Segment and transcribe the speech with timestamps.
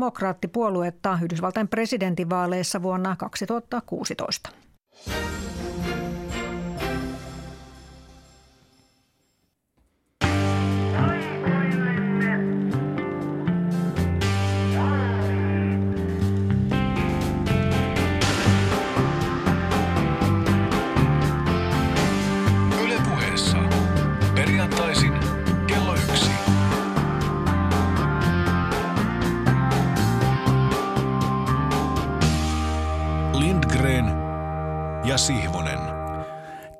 [0.00, 4.50] demokraattipuoluetta Yhdysvaltain presidentinvaaleissa vuonna 2016.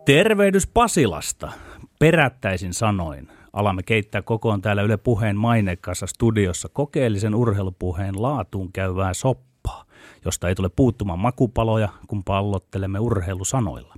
[0.07, 1.53] Tervehdys Pasilasta.
[1.99, 3.29] Perättäisin sanoin.
[3.53, 9.85] Alamme keittää kokoon täällä Yle Puheen mainekkaassa studiossa kokeellisen urheilupuheen laatuun käyvää soppaa,
[10.25, 13.95] josta ei tule puuttumaan makupaloja, kun pallottelemme urheilusanoilla.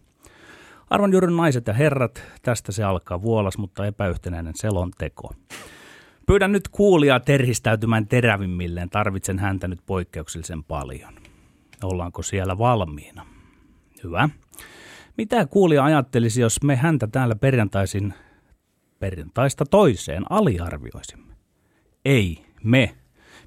[0.90, 5.32] Arvon juuri naiset ja herrat, tästä se alkaa vuolas, mutta epäyhtenäinen selonteko.
[6.26, 11.14] Pyydän nyt kuulijaa terhistäytymään terävimmilleen, tarvitsen häntä nyt poikkeuksellisen paljon.
[11.82, 13.26] Ollaanko siellä valmiina?
[14.04, 14.28] Hyvä.
[15.18, 18.14] Mitä kuulija ajattelisi, jos me häntä täällä perjantaisin
[18.98, 21.34] perjantaista toiseen aliarvioisimme?
[22.04, 22.94] Ei, me.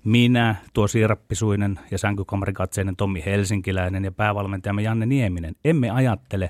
[0.03, 6.49] Minä, tuo siirappisuinen ja sänkykamarikatseinen Tommi Helsinkiläinen ja päävalmentajamme Janne Nieminen emme ajattele,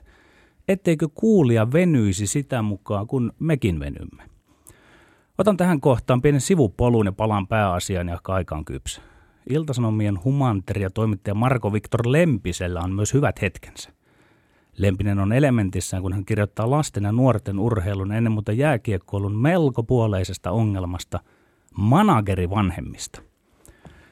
[0.67, 4.23] etteikö kuulija venyisi sitä mukaan, kun mekin venymme.
[5.37, 9.01] Otan tähän kohtaan pienen sivupolun ja palaan pääasiaan ja kaikaan kypsä.
[9.49, 14.00] Iltasanomien humanteria toimittaja Marko Viktor Lempisellä on myös hyvät hetkensä.
[14.81, 20.51] Lempinen on elementissään, kun hän kirjoittaa lasten ja nuorten urheilun ennen muuta jääkiekkoilun melko puoleisesta
[20.51, 21.19] ongelmasta
[21.77, 23.21] managerivanhemmista.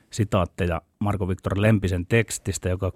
[0.09, 2.91] Sitaatteja Marko Viktor Lempisen tekstistä, joka,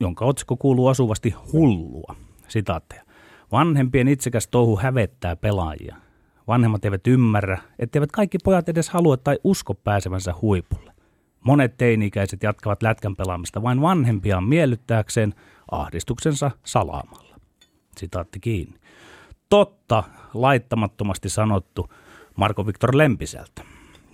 [0.00, 2.14] jonka otsikko kuuluu asuvasti hullua.
[2.48, 3.02] Sitaatteja.
[3.52, 5.96] Vanhempien itsekäs touhu hävettää pelaajia.
[6.48, 10.92] Vanhemmat eivät ymmärrä, etteivät kaikki pojat edes halua tai usko pääsevänsä huipulle.
[11.44, 15.34] Monet teini-ikäiset jatkavat lätkän pelaamista vain vanhempiaan miellyttääkseen
[15.70, 17.36] ahdistuksensa salaamalla.
[17.96, 18.80] Sitaatti kiinni.
[19.48, 21.90] Totta, laittamattomasti sanottu
[22.36, 23.62] Marko Viktor Lempiseltä.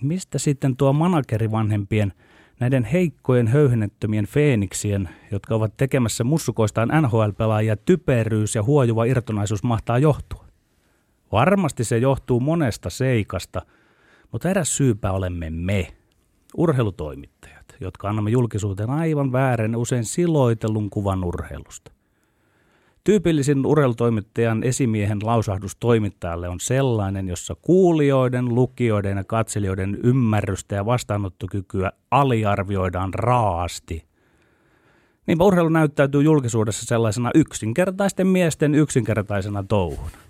[0.01, 2.13] Mistä sitten tuo managerivanhempien
[2.59, 10.45] näiden heikkojen höyhennettömien feeniksien, jotka ovat tekemässä mussukoistaan NHL-pelaajia, typeryys ja huojuva irtonaisuus mahtaa johtua?
[11.31, 13.61] Varmasti se johtuu monesta seikasta,
[14.31, 15.87] mutta eräs syypä olemme me–
[16.57, 21.91] urheilutoimittajat, jotka annamme julkisuuteen aivan väärän usein siloitellun kuvan urheilusta.
[23.03, 31.91] Tyypillisin urheilutoimittajan esimiehen lausahdus toimittajalle on sellainen, jossa kuulijoiden, lukijoiden ja katselijoiden ymmärrystä ja vastaanottokykyä
[32.11, 34.05] aliarvioidaan raasti.
[35.27, 40.26] Niinpä urheilu näyttäytyy julkisuudessa sellaisena yksinkertaisten miesten yksinkertaisena touhuna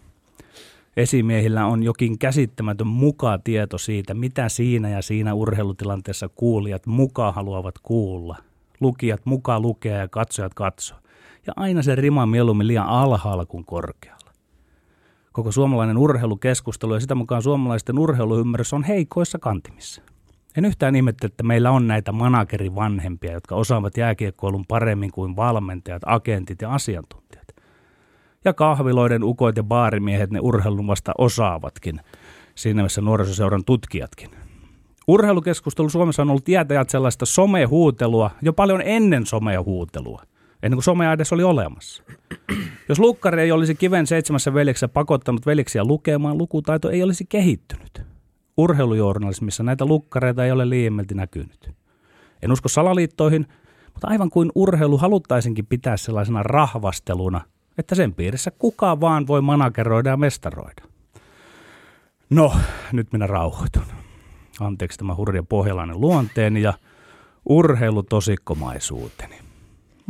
[0.97, 7.75] esimiehillä on jokin käsittämätön muka tieto siitä, mitä siinä ja siinä urheilutilanteessa kuulijat mukaan haluavat
[7.84, 8.38] kuulla.
[8.80, 11.00] Lukijat mukaan lukea ja katsojat katsoa.
[11.47, 14.31] Ja aina se rima mieluummin liian alhaalla kuin korkealla.
[15.31, 20.02] Koko suomalainen urheilukeskustelu ja sitä mukaan suomalaisten urheiluymmärrys on heikoissa kantimissa.
[20.57, 26.62] En yhtään ihmettä, että meillä on näitä managerivanhempia, jotka osaavat jääkiekkoilun paremmin kuin valmentajat, agentit
[26.62, 27.37] ja asiantuntijat
[28.46, 32.02] ja kahviloiden ukot ja baarimiehet ne urheilun vasta osaavatkin.
[32.56, 34.30] Siinä missä nuorisoseuran tutkijatkin.
[35.08, 40.22] Urheilukeskustelu Suomessa on ollut jäätäjät sellaista somehuutelua jo paljon ennen somehuutelua.
[40.64, 42.03] Ennen kuin somea edes oli olemassa.
[42.90, 48.02] Jos lukkari ei olisi kiven seitsemässä veljeksessä pakottanut veljeksiä lukemaan, lukutaito ei olisi kehittynyt.
[48.58, 51.72] Urheilujournalismissa näitä lukkareita ei ole liiemmälti näkynyt.
[52.42, 53.48] En usko salaliittoihin,
[53.94, 57.42] mutta aivan kuin urheilu haluttaisinkin pitää sellaisena rahvasteluna–
[57.77, 60.83] että sen piirissä kuka vaan voi manageroida ja mestaroida.
[62.29, 62.53] No,
[62.91, 63.83] nyt minä rauhoitun.
[64.59, 66.73] Anteeksi tämä hurja pohjalainen luonteeni ja
[67.49, 69.35] urheilutosikkomaisuuteni.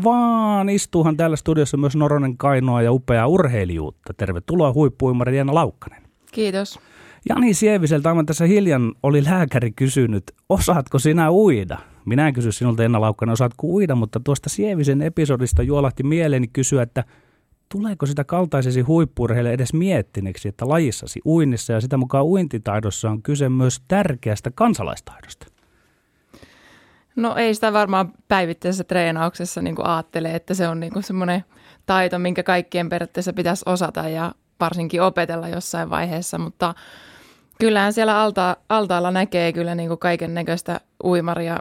[0.03, 4.13] Vaan istuuhan täällä studiossa myös Noronen Kainoa ja upea urheilijuutta.
[4.13, 6.03] Tervetuloa huippuimari Jana Laukkanen.
[6.31, 6.79] Kiitos.
[7.29, 11.77] Jani Sieviseltä aivan tässä hiljan oli lääkäri kysynyt, osaatko sinä uida?
[12.05, 16.81] Minä en kysy sinulta Enna Laukkanen, osaatko uida, mutta tuosta Sievisen episodista juolahti mieleeni kysyä,
[16.81, 17.03] että–
[17.69, 23.49] tuleeko sitä kaltaisesi huippurheille edes miettineeksi, että lajissasi uinnissa ja sitä mukaan uintitaidossa on kyse
[23.49, 25.47] myös tärkeästä kansalaistaidosta?
[27.15, 31.43] No ei sitä varmaan päivittäisessä treenauksessa niin ajattele, että se on niin semmoinen
[31.85, 36.73] taito, minkä kaikkien periaatteessa pitäisi osata ja varsinkin opetella jossain vaiheessa, mutta
[37.59, 41.57] kyllähän siellä alta, altaalla näkee kyllä niin kaiken näköistä uimaria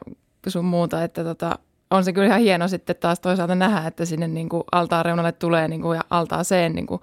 [0.48, 1.58] sun muuta, että tota,
[1.90, 5.32] on se kyllä ihan hieno sitten taas toisaalta nähdä, että sinne niin kuin altaan reunalle
[5.32, 7.00] tulee niin kuin ja altaaseen niin kuin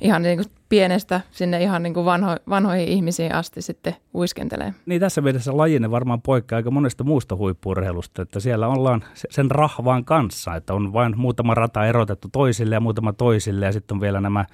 [0.00, 4.74] ihan niin kuin pienestä sinne ihan niin kuin vanho, vanhoihin ihmisiin asti sitten uiskentelee.
[4.86, 10.04] Niin tässä mielessä lajine varmaan poikkeaa aika monesta muusta huippurheilusta, että siellä ollaan sen rahvaan
[10.04, 14.20] kanssa, että on vain muutama rata erotettu toisille ja muutama toisille ja sitten on vielä
[14.20, 14.44] nämä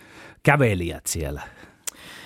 [0.43, 1.43] kävelijät siellä.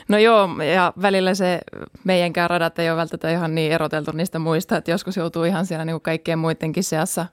[0.09, 1.61] No joo, ja välillä se
[2.05, 5.85] meidänkään radat ei ole välttämättä ihan niin eroteltu niistä muista, että joskus joutuu ihan siellä
[5.85, 7.27] niin kuin kaikkien muidenkin seassa.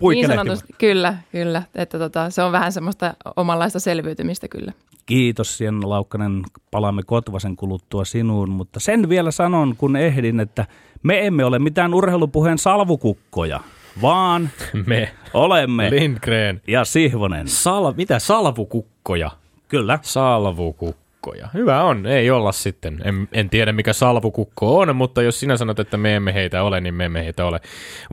[0.00, 1.62] Niin sanotusti, kyllä, kyllä.
[1.74, 4.72] Että tota, se on vähän semmoista omanlaista selviytymistä kyllä.
[5.06, 10.66] Kiitos Jenna Laukkanen, palaamme Kotvasen kuluttua sinuun, mutta sen vielä sanon, kun ehdin, että
[11.02, 13.60] me emme ole mitään urheilupuheen salvukukkoja,
[14.02, 14.50] vaan
[14.86, 17.48] me olemme Lindgren ja Sihvonen.
[17.48, 19.30] Sal, mitä salvukukkoja?
[19.68, 19.98] Kyllä.
[20.02, 21.07] Salvukukkoja.
[21.54, 23.00] Hyvä on, ei olla sitten.
[23.04, 26.80] En, en tiedä mikä salvukukko on, mutta jos sinä sanot, että me emme heitä ole,
[26.80, 27.60] niin me emme heitä ole.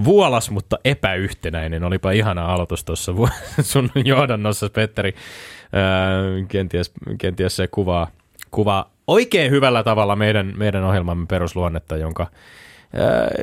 [0.04, 1.84] Vuolas, mutta epäyhtenäinen.
[1.84, 3.14] Olipa ihana aloitus tuossa
[3.62, 5.16] sun johdannossa, Petteri
[6.48, 8.08] kenties, kenties se kuvaa,
[8.52, 12.28] kuvaa oikein hyvällä tavalla meidän, meidän ohjelmamme perusluonnetta, jonka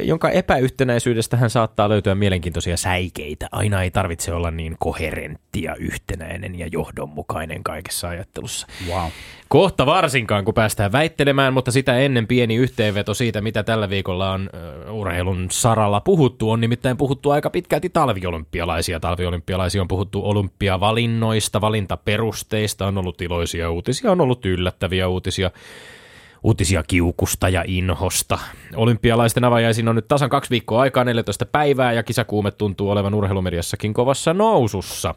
[0.02, 3.48] jonka epäyhtenäisyydestä saattaa löytyä mielenkiintoisia säikeitä.
[3.52, 8.66] Aina ei tarvitse olla niin koherentti ja yhtenäinen ja johdonmukainen kaikessa ajattelussa.
[8.88, 9.08] Wow.
[9.48, 14.50] Kohta varsinkaan, kun päästään väittelemään, mutta sitä ennen pieni yhteenveto siitä, mitä tällä viikolla on
[14.90, 16.50] urheilun saralla puhuttu.
[16.50, 19.00] On nimittäin puhuttu aika pitkälti talviolympialaisia.
[19.00, 25.50] Talviolympialaisia on puhuttu olympiavalinnoista, valintaperusteista, on ollut iloisia uutisia, on ollut yllättäviä uutisia
[26.42, 28.38] uutisia kiukusta ja inhosta.
[28.76, 33.94] Olympialaisten avajaisiin on nyt tasan kaksi viikkoa aikaa, 14 päivää, ja kisakuume tuntuu olevan urheilumediassakin
[33.94, 35.14] kovassa nousussa.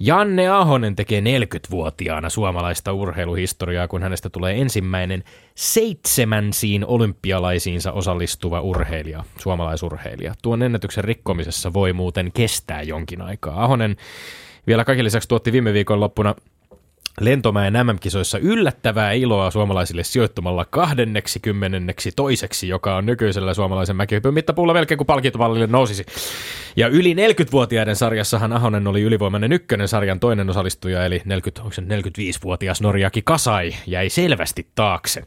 [0.00, 5.24] Janne Ahonen tekee 40-vuotiaana suomalaista urheiluhistoriaa, kun hänestä tulee ensimmäinen
[5.54, 10.34] seitsemänsiin olympialaisiinsa osallistuva urheilija, suomalaisurheilija.
[10.42, 13.64] Tuon ennätyksen rikkomisessa voi muuten kestää jonkin aikaa.
[13.64, 13.96] Ahonen
[14.66, 16.34] vielä kaiken lisäksi tuotti viime viikon loppuna
[17.20, 24.74] Lentomäen MM-kisoissa yllättävää iloa suomalaisille sijoittumalla kahdenneksi kymmenenneksi toiseksi, joka on nykyisellä suomalaisen mäkihypyn mittapuulla
[24.74, 26.06] melkein kuin palkintovallille nousisi.
[26.76, 33.22] Ja yli 40-vuotiaiden sarjassahan Ahonen oli ylivoimainen ykkönen sarjan toinen osallistuja, eli 40, 45-vuotias Norjaki
[33.22, 35.22] Kasai jäi selvästi taakse.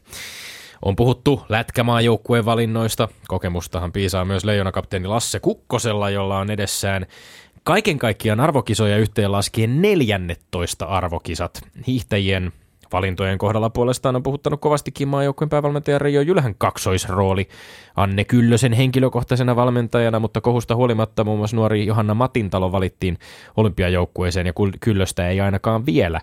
[0.82, 3.08] On puhuttu lätkämaajoukkueen valinnoista.
[3.28, 7.06] Kokemustahan piisaa myös leijonakapteeni Lasse Kukkosella, jolla on edessään
[7.64, 11.62] Kaiken kaikkiaan arvokisoja yhteen laskien 14 arvokisat.
[11.86, 12.52] Hiihtäjien
[12.92, 17.48] valintojen kohdalla puolestaan on puhuttanut kovastikin maajoukkueen päävalmentaja Reijo Jylhän kaksoisrooli.
[17.96, 23.18] Anne Kyllösen henkilökohtaisena valmentajana, mutta kohusta huolimatta muun muassa nuori Johanna Matintalo valittiin
[23.56, 26.20] olympiajoukkueeseen ja Kyllöstä ei ainakaan vielä.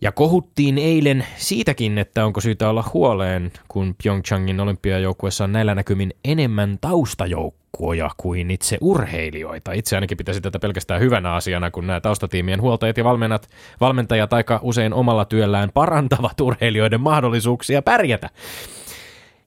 [0.00, 6.14] Ja kohuttiin eilen siitäkin, että onko syytä olla huoleen, kun Pyeongchangin olympiajoukkueessa on näillä näkymin
[6.24, 9.72] enemmän taustajoukkoja kuin itse urheilijoita.
[9.72, 13.48] Itse ainakin pitäisi tätä pelkästään hyvänä asiana, kun nämä taustatiimien huoltajat ja valmennat,
[13.80, 18.30] valmentajat aika usein omalla työllään parantavat urheilijoiden mahdollisuuksia pärjätä.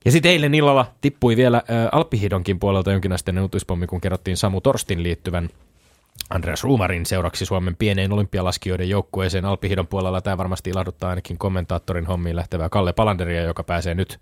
[0.04, 5.02] Ja sitten eilen illalla tippui vielä äh, Alppihidonkin puolelta jonkinasteinen uutispommi, kun kerrottiin Samu Torstin
[5.02, 5.48] liittyvän
[6.30, 10.20] Andreas Ruumarin seuraksi Suomen pieneen olympialaskijoiden joukkueeseen Alpihidon puolella.
[10.20, 14.20] Tämä varmasti ilahduttaa ainakin kommentaattorin hommiin lähtevää Kalle Palanderia, joka pääsee nyt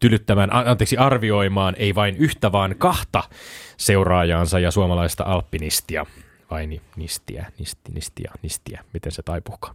[0.00, 3.22] tylyttämään, anteeksi arvioimaan ei vain yhtä, vaan kahta
[3.76, 6.06] seuraajaansa ja suomalaista alpinistia.
[6.50, 9.74] Vai nistiä, nisti, nistia, nistiä, miten se taipuukaan.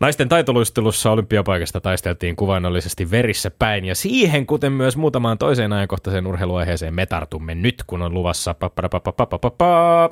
[0.00, 6.94] Naisten taitoluistelussa olympiapaikasta taisteltiin kuvainnollisesti verissä päin ja siihen, kuten myös muutamaan toiseen ajankohtaiseen urheiluaiheeseen
[6.94, 8.54] me tartumme nyt, kun on luvassa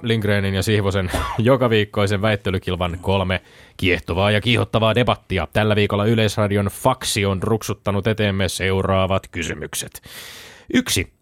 [0.03, 3.43] Lindgrenin ja Sihvosen joka viikkoisen väittelykilvan kolme
[3.77, 5.49] kiehtovaa ja kiihottavaa debattia.
[5.53, 10.03] Tällä viikolla Yleisradion faksi on ruksuttanut eteemme seuraavat kysymykset.
[10.75, 11.13] Yksi.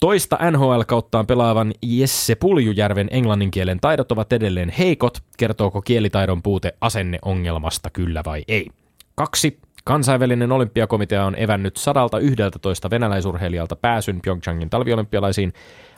[0.00, 5.18] Toista NHL-kauttaan pelaavan Jesse Puljujärven englanninkielen taidot ovat edelleen heikot.
[5.38, 8.66] Kertooko kielitaidon puute asenneongelmasta kyllä vai ei?
[9.14, 9.58] Kaksi.
[9.84, 15.52] Kansainvälinen olympiakomitea on evännyt 111 venäläisurheilijalta pääsyn Pyeongchangin talviolympialaisiin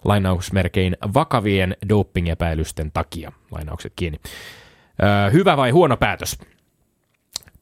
[0.04, 3.32] lainausmerkein vakavien dopingepäilysten takia.
[3.50, 4.20] Lainaukset kiinni.
[5.02, 6.38] Öö, hyvä vai huono päätös?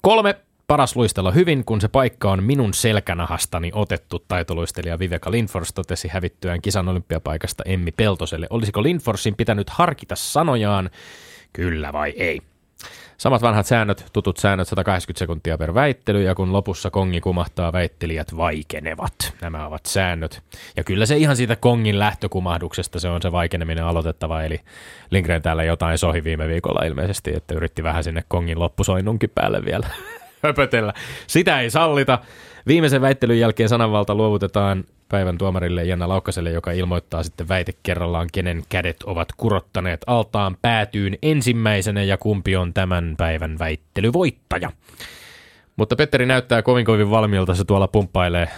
[0.01, 0.35] Kolme
[0.69, 6.63] paras luistella hyvin, kun se paikka on minun selkänahastani otettu, taitoluistelija Viveka Lindfors totesi hävittyään
[6.63, 8.47] kisan olympiapaikasta Emmi Peltoselle.
[8.51, 10.91] Olisiko Lindforsin pitänyt harkita sanojaan,
[11.53, 12.41] kyllä vai ei?
[13.19, 18.37] Samat vanhat säännöt, tutut säännöt, 180 sekuntia per väittely, ja kun lopussa kongi kumahtaa, väittelijät
[18.37, 19.35] vaikenevat.
[19.41, 20.43] Nämä ovat säännöt.
[20.77, 24.61] Ja kyllä se ihan siitä kongin lähtökumahduksesta se on se vaikeneminen aloitettava, eli
[25.11, 29.87] Lindgren täällä jotain sohi viime viikolla ilmeisesti, että yritti vähän sinne kongin loppusoinnunkin päälle vielä
[30.43, 30.93] höpötellä.
[31.27, 32.19] Sitä ei sallita.
[32.67, 38.63] Viimeisen väittelyn jälkeen sananvalta luovutetaan päivän tuomarille Jenna Laukkaselle, joka ilmoittaa sitten väite kerrallaan, kenen
[38.69, 44.73] kädet ovat kurottaneet altaan päätyyn ensimmäisenä ja kumpi on tämän päivän väittelyvoittaja.
[45.77, 48.49] Mutta Petteri näyttää kovin kovin valmiilta, se tuolla pumppailee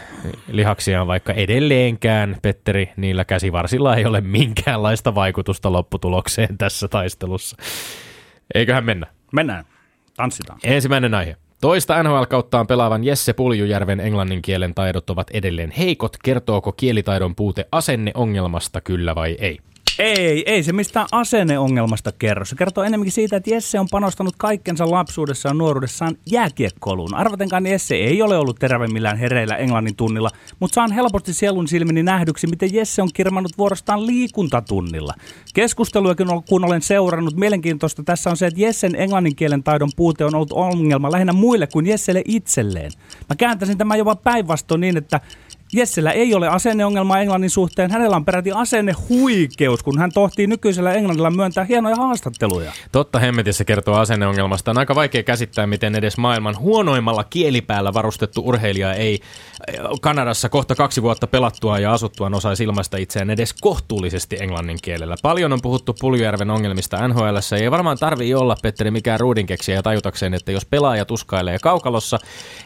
[0.48, 7.56] lihaksiaan, vaikka edelleenkään Petteri niillä käsivarsilla ei ole minkäänlaista vaikutusta lopputulokseen tässä taistelussa.
[8.54, 9.06] Eiköhän mennä.
[9.32, 9.64] Mennään.
[10.16, 10.60] Tanssitaan.
[10.64, 11.36] Ensimmäinen aihe.
[11.60, 16.16] Toista NHL-kauttaan pelaavan Jesse Puljujärven englannin kielen taidot ovat edelleen heikot.
[16.24, 19.58] Kertooko kielitaidon puute asenneongelmasta kyllä vai ei?
[19.98, 22.44] Ei, ei se mistään asenneongelmasta kerro.
[22.44, 27.14] Se kertoo enemmänkin siitä, että Jesse on panostanut kaikkensa lapsuudessaan nuoruudessaan jääkiekkoluun.
[27.14, 30.30] Arvatenkaan Jesse ei ole ollut terävimmillään hereillä englannin tunnilla,
[30.60, 35.14] mutta saan helposti sielun silmini nähdyksi, miten Jesse on kirmannut vuorostaan liikuntatunnilla.
[35.54, 40.34] Keskusteluakin kun olen seurannut, mielenkiintoista tässä on se, että Jessen englannin kielen taidon puute on
[40.34, 42.92] ollut ongelma lähinnä muille kuin Jesselle itselleen.
[43.28, 45.20] Mä kääntäisin tämän jopa päinvastoin niin, että
[45.72, 47.90] Jessellä ei ole asenneongelmaa englannin suhteen.
[47.90, 52.72] Hänellä on peräti asennehuikeus, kun hän tohtii nykyisellä englannilla myöntää hienoja haastatteluja.
[52.92, 54.70] Totta hemmetissä kertoo asenneongelmasta.
[54.70, 59.20] On aika vaikea käsittää, miten edes maailman huonoimmalla kielipäällä varustettu urheilija ei
[59.68, 65.14] eh, Kanadassa kohta kaksi vuotta pelattua ja asuttua osaisi ilmaista itseään edes kohtuullisesti englannin kielellä.
[65.22, 67.36] Paljon on puhuttu Puljujärven ongelmista NHL.
[67.60, 72.18] Ei varmaan tarvii olla, Petteri, mikään ruudinkeksiä ja tajutakseen, että jos pelaaja tuskailee kaukalossa,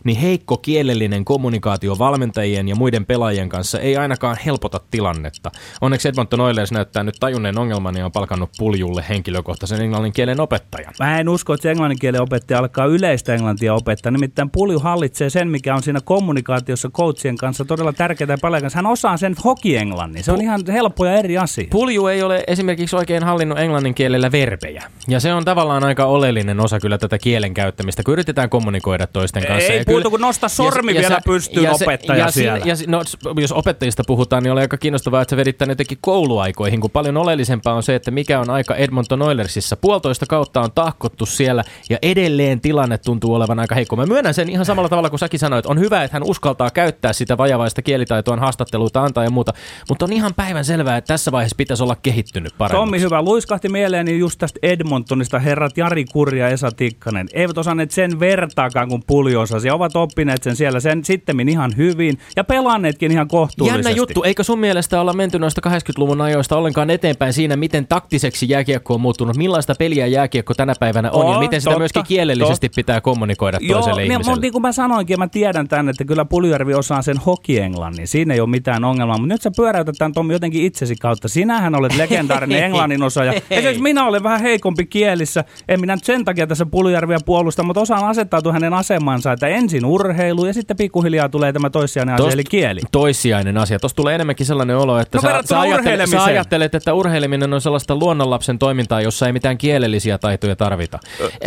[0.04, 5.50] niin heikko kielellinen kommunikaatio valmentajien ja muiden muiden pelaajien kanssa ei ainakaan helpota tilannetta.
[5.80, 10.94] Onneksi Edmonton Oilers näyttää nyt tajunneen ongelman ja on palkannut puljulle henkilökohtaisen englannin kielen opettajan.
[10.98, 14.12] Mä en usko, että se englannin kielen opettaja alkaa yleistä englantia opettaa.
[14.12, 18.78] Nimittäin pulju hallitsee sen, mikä on siinä kommunikaatiossa coachien kanssa todella tärkeää pelaajan kanssa.
[18.78, 20.24] Hän osaa sen hokienglannin.
[20.24, 21.66] Se on ihan helppo ja eri asia.
[21.70, 24.82] Pulju ei ole esimerkiksi oikein hallinnut englannin kielellä verbejä.
[25.08, 29.46] Ja se on tavallaan aika oleellinen osa kyllä tätä kielen käyttämistä, kun yritetään kommunikoida toisten
[29.46, 29.72] kanssa.
[29.72, 32.58] Ei ja puutu, kun nosta sormi ja, vielä pystyyn opettaja ja, siellä.
[32.64, 33.02] Ja, no,
[33.40, 37.16] jos opettajista puhutaan, niin oli aika kiinnostavaa, että se vedit tänne jotenkin kouluaikoihin, kun paljon
[37.16, 39.76] oleellisempaa on se, että mikä on aika Edmonton Oilersissa.
[39.76, 43.96] Puolitoista kautta on tahkottu siellä ja edelleen tilanne tuntuu olevan aika heikko.
[43.96, 45.66] Mä myönnän sen ihan samalla tavalla kuin säkin sanoit.
[45.66, 49.52] On hyvä, että hän uskaltaa käyttää sitä vajavaista kielitaitoa haastatteluita antaa ja muuta,
[49.88, 52.80] mutta on ihan päivän selvää, että tässä vaiheessa pitäisi olla kehittynyt paremmin.
[52.80, 53.22] Tommi hyvä.
[53.22, 57.28] Luiskahti mieleeni just tästä Edmontonista herrat Jari Kurja ja Esa Tikkanen.
[57.32, 59.70] Eivät osanneet sen vertaakaan kuin puli osasi.
[59.70, 62.44] Ovat oppineet sen siellä sen sitten ihan hyvin ja
[62.74, 63.88] pelanneetkin ihan kohtuullisesti.
[63.88, 64.22] Jännä juttu.
[64.22, 69.00] Eikö sun mielestä olla menty noista 80-luvun ajoista ollenkaan eteenpäin siinä, miten taktiseksi jääkiekko on
[69.00, 69.36] muuttunut?
[69.36, 72.76] Millaista peliä jääkiekko tänä päivänä on, on ja miten sitä totta, myöskin kielellisesti totta.
[72.76, 74.40] pitää kommunikoida Joo, toiselle niin, ihmiselle?
[74.40, 78.08] Niin kuin mä sanoinkin, mä tiedän tämän, että kyllä Puljärvi osaa sen hokienglannin.
[78.08, 81.28] Siinä ei ole mitään ongelmaa, mutta nyt sä pyöräytät tämän Tommi jotenkin itsesi kautta.
[81.28, 83.32] Sinähän olet legendaarinen englannin osaaja.
[83.50, 85.44] Esimerkiksi minä olen vähän heikompi kielissä.
[85.68, 89.84] En minä nyt sen takia tässä Puljärviä puolusta, mutta osaan asettautua hänen asemansa, että ensin
[89.84, 92.63] urheilu ja sitten pikkuhiljaa tulee tämä toissijainen asia, eli kieli.
[92.92, 93.78] Toissijainen asia.
[93.78, 97.60] Tuossa tulee enemmänkin sellainen olo, että no, sä, sä, ajattelet, sä ajattelet, että urheileminen on
[97.60, 100.98] sellaista luonnonlapsen toimintaa, jossa ei mitään kielellisiä taitoja tarvita.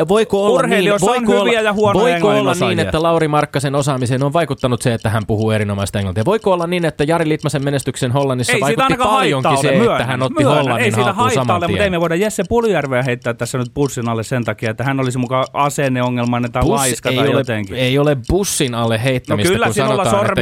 [0.07, 4.81] Voiko olla niin, voiko olla, ja voiko olla niin, että Lauri Markkasen osaamiseen on vaikuttanut
[4.81, 6.25] se, että hän puhuu erinomaista englantia?
[6.25, 10.21] Voiko olla niin, että Jari Litmasen menestyksen Hollannissa ei vaikutti paljonkin se, myönnä, että hän
[10.21, 13.57] otti myönnä, Hollannin ei haltuun saman ole, mutta ei me voida Jesse Puljärveä heittää tässä
[13.57, 17.31] nyt bussin alle sen takia, että hän olisi mukaan asenneongelmainen tai Bus laiska tai ei
[17.31, 17.75] jotenkin.
[17.75, 20.41] Ole, ei ole bussin alle heittämistä, no kyllä, kun sanotaan, että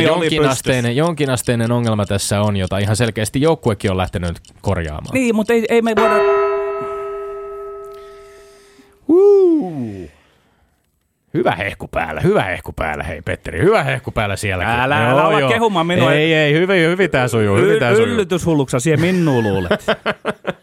[0.66, 5.14] jonkinasteinen, jonkinasteinen ongelma tässä on, jota ihan selkeästi joukkuekin on lähtenyt korjaamaan.
[5.14, 6.16] Niin, mutta ei, ei me voida...
[9.08, 10.10] Uh.
[11.34, 14.74] Hyvä hehku päällä, hyvä hehku päällä, hei Petteri, hyvä hehku päällä sielläkin.
[14.74, 16.14] Älä, älä älä ole kehumaan minua.
[16.14, 18.26] Ei, ei, hyvin, hyvin tää sujuu, hyvin tää sujuu.
[18.98, 19.86] Minua luulet.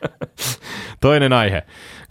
[1.01, 1.63] Toinen aihe.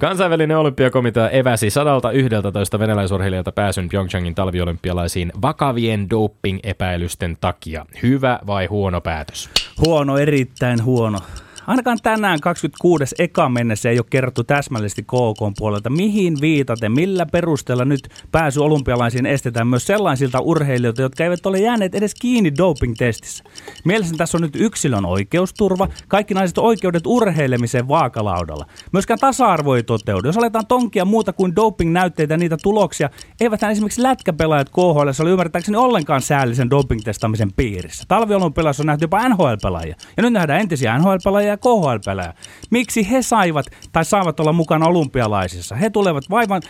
[0.02, 7.86] Kansainvälinen olympiakomitea eväsi 111 venäläisurheilijalta pääsyn Pyeongchangin talviolympialaisiin vakavien doping-epäilysten takia.
[8.04, 9.50] Hyvä vai huono päätös?
[9.86, 11.20] Huono, erittäin huono.
[11.68, 13.16] Ainakaan tänään 26.
[13.20, 19.26] eka mennessä ei ole kerrottu täsmällisesti KK puolelta, mihin viitaten, millä perusteella nyt pääsy olympialaisiin
[19.26, 23.44] estetään myös sellaisilta urheilijoilta, jotka eivät ole jääneet edes kiinni doping-testissä.
[23.86, 28.66] Mielestäni tässä on nyt yksilön oikeusturva, kaikki naiset oikeudet urheilemiseen vaakalaudalla.
[28.94, 30.28] Myöskään tasa-arvo ei toteudu.
[30.28, 33.10] Jos aletaan tonkia muuta kuin doping-näytteitä niitä tuloksia,
[33.42, 38.04] eivät esimerkiksi lätkäpelaajat KHL oli ymmärtääkseni ollenkaan säällisen doping-testaamisen piirissä.
[38.08, 39.96] Talviolympialaisissa on nähty jopa NHL-pelaajia.
[40.18, 42.34] Ja nyt nähdään entisiä NHL-pelaajia ja KHL-pelejä.
[42.70, 45.76] Miksi he saivat tai saavat olla mukana olympialaisissa?
[45.76, 46.62] He tulevat vaivan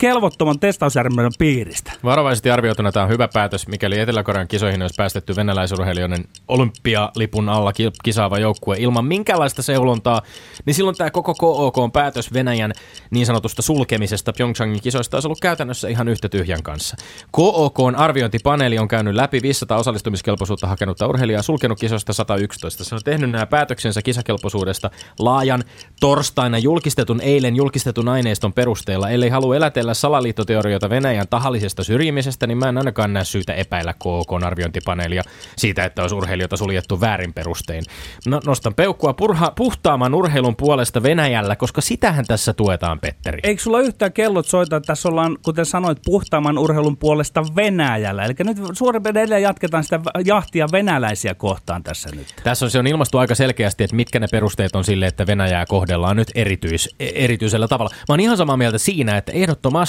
[0.00, 1.92] kelvottoman testausjärjestelmän piiristä.
[2.04, 7.72] Varovaisesti arvioituna tämä on hyvä päätös, mikäli Etelä-Korean kisoihin olisi päästetty venäläisurheilijoiden olympialipun alla
[8.04, 10.22] kisaava joukkue ilman minkäänlaista seulontaa,
[10.66, 12.72] niin silloin tämä koko KOK on päätös Venäjän
[13.10, 16.96] niin sanotusta sulkemisesta Pyeongchangin kisoista olisi ollut käytännössä ihan yhtä tyhjän kanssa.
[17.30, 22.84] KOK on arviointipaneeli on käynyt läpi 500 osallistumiskelpoisuutta hakenutta urheilijaa sulkenut kisoista 111.
[22.84, 25.64] Se on tehnyt nämä päätöksensä kisakelpoisuudesta laajan
[26.00, 29.10] torstaina julkistetun eilen julkistetun aineiston perusteella.
[29.10, 34.32] Ellei halua elätellä salaliittoteorioita Venäjän tahallisesta syrjimisestä, niin mä en ainakaan näe syytä epäillä KOK
[34.44, 35.22] arviointipaneelia
[35.56, 37.84] siitä, että olisi urheilijoita suljettu väärin perustein.
[38.26, 43.40] No, nostan peukkua purha, puhtaamman urheilun puolesta Venäjällä, koska sitähän tässä tuetaan, Petteri.
[43.42, 48.24] Eikö sulla yhtään kellot soita, että tässä ollaan, kuten sanoit, puhtaamman urheilun puolesta Venäjällä?
[48.24, 52.26] Eli nyt suurin edelleen jatketaan sitä jahtia venäläisiä kohtaan tässä nyt.
[52.44, 55.66] Tässä on, se on ilmastu aika selkeästi, että mitkä ne perusteet on sille, että Venäjää
[55.66, 57.90] kohdellaan nyt erityis, erityisellä tavalla.
[57.94, 59.79] Mä oon ihan samaa mieltä siinä, että ehdottomasti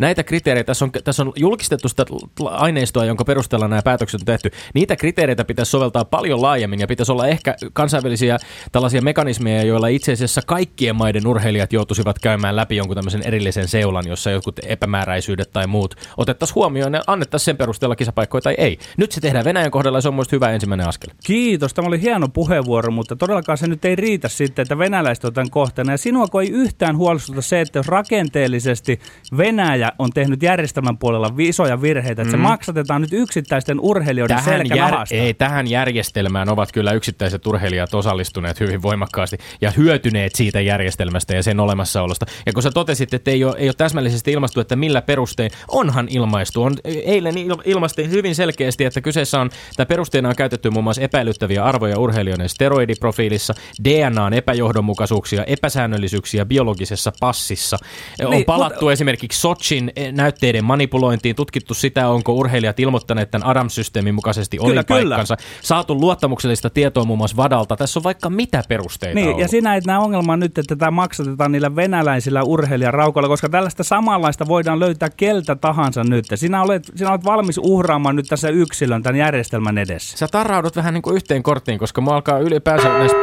[0.00, 2.04] näitä kriteereitä, tässä on, tässä on julkistettu sitä
[2.44, 7.12] aineistoa, jonka perusteella nämä päätökset on tehty, niitä kriteereitä pitäisi soveltaa paljon laajemmin ja pitäisi
[7.12, 8.38] olla ehkä kansainvälisiä
[8.72, 14.08] tällaisia mekanismeja, joilla itse asiassa kaikkien maiden urheilijat joutuisivat käymään läpi jonkun tämmöisen erillisen seulan,
[14.08, 18.78] jossa jotkut epämääräisyydet tai muut otettaisiin huomioon ja annettaisiin sen perusteella kisapaikkoja tai ei.
[18.96, 21.10] Nyt se tehdään Venäjän kohdalla ja se on mielestäni hyvä ensimmäinen askel.
[21.24, 25.34] Kiitos, tämä oli hieno puheenvuoro, mutta todellakaan se nyt ei riitä sitten, että venäläiset on
[25.34, 25.92] tämän kohteena.
[25.92, 29.00] Ja sinua ei yhtään huolestuta se, että jos rakenteellisesti
[29.36, 32.42] Venäjä on tehnyt järjestelmän puolella isoja virheitä, että mm.
[32.42, 38.60] se maksatetaan nyt yksittäisten urheilijoiden tähän jär- Ei, tähän järjestelmään ovat kyllä yksittäiset urheilijat osallistuneet
[38.60, 42.26] hyvin voimakkaasti ja hyötyneet siitä järjestelmästä ja sen olemassaolosta.
[42.46, 46.08] Ja kun sä totesit, että ei ole, ei ole täsmällisesti ilmaistu, että millä perustein, onhan
[46.10, 46.62] ilmaistu.
[46.62, 51.64] On, eilen ilmaistiin hyvin selkeästi, että kyseessä on, tämä perusteena on käytetty muun muassa epäilyttäviä
[51.64, 53.54] arvoja urheilijoiden steroidiprofiilissa,
[53.84, 57.78] DNAn epäjohdonmukaisuuksia, epäsäännöllisyyksiä biologisessa passissa.
[58.24, 58.92] On niin, palattu mutta...
[58.92, 65.36] esimerkiksi Sochin eh, näytteiden manipulointiin, tutkittu sitä, onko urheilijat ilmoittaneet tämän Adams-systeemin mukaisesti oli paikkansa.
[65.62, 67.76] Saatu luottamuksellista tietoa muun muassa Vadalta.
[67.76, 69.40] Tässä on vaikka mitä perusteita Niin, ollut.
[69.40, 74.46] ja sinä et näe ongelmaa nyt, että tämä maksatetaan niillä venäläisillä urheilijaraukoilla, koska tällaista samanlaista
[74.46, 76.24] voidaan löytää keltä tahansa nyt.
[76.34, 80.18] Sinä olet, sinä olet valmis uhraamaan nyt tässä yksilön tämän järjestelmän edessä.
[80.18, 83.18] Sä tarraudut vähän niin kuin yhteen korttiin, koska mua alkaa ylipäänsä näistä...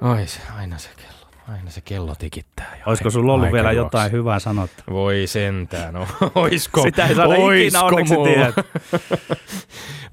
[0.00, 0.88] Oi se, aina se
[1.52, 2.76] Aina se kello tikittää.
[2.78, 2.82] Jo.
[2.86, 3.86] Olisiko sulla ollut vielä juoksi.
[3.86, 4.82] jotain hyvää sanottu?
[4.90, 6.82] Voi sentään, no, oisko?
[6.82, 8.14] Sitä ei saada ikinä onneksi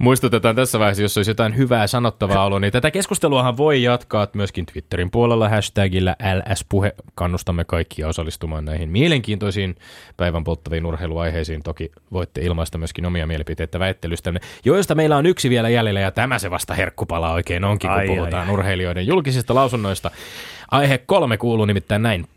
[0.01, 4.65] Muistutetaan tässä vaiheessa, jos olisi jotain hyvää sanottavaa ollut, niin tätä keskusteluahan voi jatkaa myöskin
[4.65, 6.93] Twitterin puolella hashtagillä LS-puhe.
[7.15, 9.75] Kannustamme kaikkia osallistumaan näihin mielenkiintoisiin
[10.17, 11.63] päivän polttaviin urheiluaiheisiin.
[11.63, 14.33] Toki voitte ilmaista myöskin omia mielipiteitä väittelystä,
[14.65, 18.07] joista meillä on yksi vielä jäljellä ja tämä se vasta herkkupala oikein onkin, kun ai,
[18.07, 20.11] puhutaan ai, urheilijoiden julkisista lausunnoista.
[20.71, 22.27] Aihe kolme kuuluu nimittäin näin.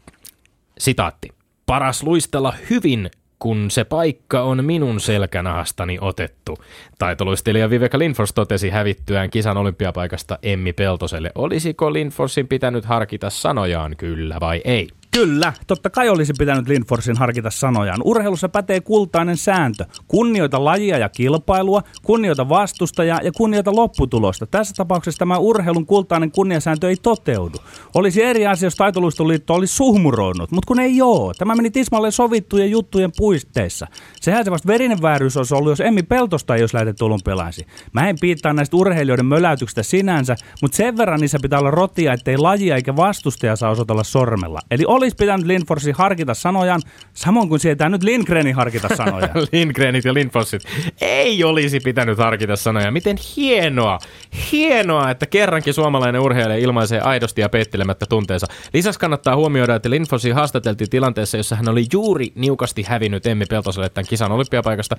[0.79, 1.29] Sitaatti.
[1.67, 6.59] Paras luistella hyvin, kun se paikka on minun selkänahastani otettu.
[6.99, 11.33] Taitoluistelija Viveka Lindfors totesi hävittyään kisan olympiapaikasta Emmi Peltoselle.
[11.35, 14.89] Olisiko Lindforsin pitänyt harkita sanojaan kyllä vai ei?
[15.11, 18.01] Kyllä, totta kai olisi pitänyt Lindforsin harkita sanojaan.
[18.05, 19.85] Urheilussa pätee kultainen sääntö.
[20.09, 24.47] Kunnioita lajia ja kilpailua, kunnioita vastustajaa ja kunnioita lopputulosta.
[24.47, 27.57] Tässä tapauksessa tämä urheilun kultainen kunniasääntö ei toteudu.
[27.95, 31.35] Olisi eri asia, jos taitoluistoliitto olisi suhmuroinut, mutta kun ei oo.
[31.35, 33.87] Tämä meni tismalle sovittujen juttujen puisteissa.
[34.21, 37.69] Sehän se vasta verinen vääryys olisi ollut, jos Emmi Peltosta ei olisi lähetetty olympialaisiin.
[37.93, 42.37] Mä en piittaa näistä urheilijoiden möläytyksistä sinänsä, mutta sen verran niissä pitää olla rotia, ettei
[42.37, 44.61] lajia eikä vastustaja saa osoitella sormella.
[44.71, 46.81] Eli olisi pitänyt Lindforsin harkita sanojaan,
[47.15, 49.47] samoin kuin sietää nyt Lindgrenin harkita sanojaan.
[49.53, 50.63] Lindgrenit ja Lindforsit
[51.01, 52.91] ei olisi pitänyt harkita sanoja.
[52.91, 53.99] Miten hienoa,
[54.53, 58.47] hienoa, että kerrankin suomalainen urheilija ilmaisee aidosti ja peittelemättä tunteensa.
[58.75, 63.89] Lisäksi kannattaa huomioida, että Lindforsi haastateltiin tilanteessa, jossa hän oli juuri niukasti hävinnyt Emmi Peltoselle
[63.89, 64.97] tämän kisan olympiapaikasta,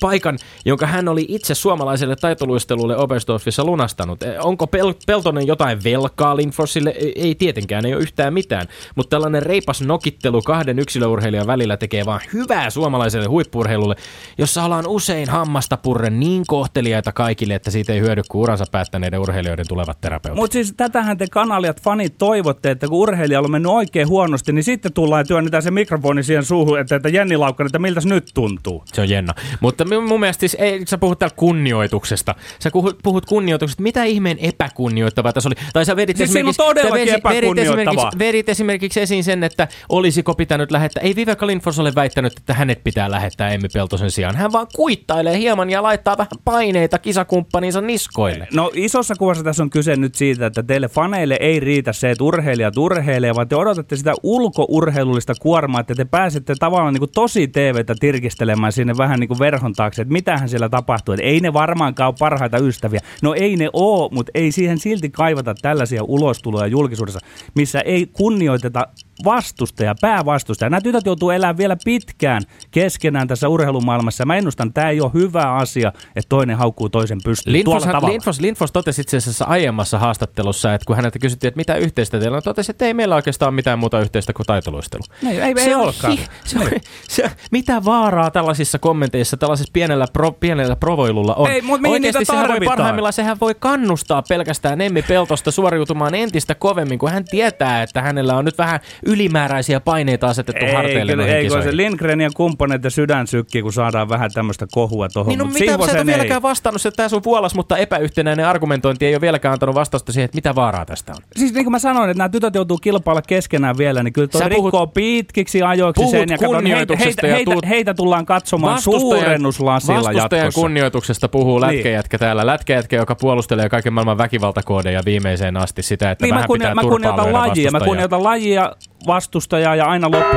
[0.00, 4.22] paikan, jonka hän oli itse suomalaiselle taitoluistelulle Oberstdorfissa lunastanut.
[4.22, 6.94] E, onko Pel- Peltonen jotain velkaa Lindforsille?
[7.16, 12.20] Ei tietenkään, ei ole yhtään mitään, mutta tällainen reipas nokittelu kahden yksilöurheilijan välillä tekee vaan
[12.32, 13.96] hyvää suomalaiselle huippurheilulle,
[14.38, 19.20] jossa ollaan usein hammasta purren niin kohteliaita kaikille, että siitä ei hyödy kuin uransa päättäneiden
[19.20, 20.40] urheilijoiden tulevat terapeutit.
[20.40, 24.64] Mutta siis tätähän te kanaliat fanit toivotte, että kun urheilijalla on mennyt oikein huonosti, niin
[24.64, 28.08] sitten tullaan ja työnnetään se mikrofoni siihen suuhun, että, että Jenni Laukkanen, että miltä se
[28.08, 28.84] nyt tuntuu.
[28.92, 29.34] Se on Jenna.
[29.60, 32.34] Mutta mun mielestä siis, ei, sä puhut täällä kunnioituksesta.
[32.58, 32.70] Sä
[33.02, 33.82] puhut kunnioituksesta.
[33.82, 35.54] Mitä ihmeen epäkunnioittavaa tässä oli?
[35.72, 39.68] Tai sä vedit siis esimerkiksi, on todellakin vedit, vedit esimerkiksi, vedit esimerkiksi esiin sen, että
[39.88, 41.02] olisiko pitänyt lähettää.
[41.02, 44.36] Ei Viveka Lindfors ole väittänyt, että hänet pitää lähettää Emmi Peltosen sijaan.
[44.36, 48.48] Hän vaan kuittailee hieman ja laittaa vähän paineita kisakumppaninsa niskoille.
[48.54, 52.24] No isossa kuvassa tässä on kyse nyt siitä, että teille faneille ei riitä se, että
[52.24, 57.48] urheilijat urheilee, vaan te odotatte sitä ulkourheilullista kuormaa, että te pääsette tavallaan niin kuin tosi
[57.48, 61.14] TVtä tirkistelemään sinne vähän niin kuin verhon taakse, että mitähän siellä tapahtuu.
[61.14, 63.00] Että ei ne varmaankaan ole parhaita ystäviä.
[63.22, 67.20] No ei ne oo, mutta ei siihen silti kaivata tällaisia ulostuloja julkisuudessa,
[67.54, 68.86] missä ei kunnioiteta
[69.24, 70.70] vastustaja, päävastustaja.
[70.70, 74.24] Nämä tytöt joutuu elämään vielä pitkään keskenään tässä urheilumaailmassa.
[74.24, 78.08] Mä ennustan, että tämä ei ole hyvä asia, että toinen haukkuu toisen pystyyn tavalla.
[78.08, 82.36] Lindfors, Lindfors totesi itse asiassa aiemmassa haastattelussa, että kun häneltä kysyttiin, että mitä yhteistä teillä
[82.36, 85.02] on, totesi, että ei meillä oikeastaan ole mitään muuta yhteistä kuin taitoluistelu.
[85.28, 86.18] Ei, ei, ei se on, olekaan.
[86.44, 86.70] se on,
[87.08, 91.50] se, mitä vaaraa tällaisissa kommenteissa, tällaisessa pienellä, pro, pienellä provoilulla on?
[91.50, 92.76] Ei, mut mihin Oikeasti niitä sehän voi tarvitaan?
[92.76, 98.36] parhaimmillaan, sehän voi kannustaa pelkästään Emmi Peltosta suoriutumaan entistä kovemmin, kun hän tietää, että hänellä
[98.36, 98.80] on nyt vähän
[99.12, 103.72] ylimääräisiä paineita asetettu Ei, harteille kyllä, ei, kun se Lindgren ja kumppaneiden sydän sykkii, kun
[103.72, 105.28] saadaan vähän tämmöistä kohua tuohon.
[105.28, 106.06] Niin no mitä, sä et ole ei.
[106.06, 110.24] vieläkään vastannut, että tämä sun puolas, mutta epäyhtenäinen argumentointi ei ole vieläkään antanut vastausta siihen,
[110.24, 111.18] että mitä vaaraa tästä on.
[111.36, 114.38] Siis niin kuin mä sanoin, että nämä tytöt joutuu kilpailla keskenään vielä, niin kyllä toi
[114.40, 116.28] Sä puhut- rikkoo pitkiksi ajoiksi sen.
[116.28, 120.60] Ja kato, heitä, heitä, ja heitä, tuut- heitä, tullaan katsomaan suurennuslasilla vastustajan jatkossa.
[120.60, 121.76] kunnioituksesta puhuu Niin.
[121.76, 122.46] lätkejätkä täällä.
[122.46, 126.74] Lätkejätkä, joka puolustelee kaiken maailman väkivaltakoodeja viimeiseen asti sitä, että Niin mä, vähän kunnia, pitää
[126.84, 128.72] mä kunnioitan lajia, mä kunnioitan lajia,
[129.06, 130.36] vastustajaa ja aina loppu.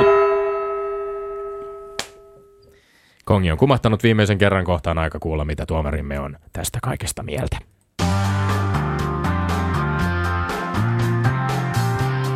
[3.25, 7.57] Kongi on kumahtanut viimeisen kerran kohtaan aika kuulla, mitä tuomarimme on tästä kaikesta mieltä.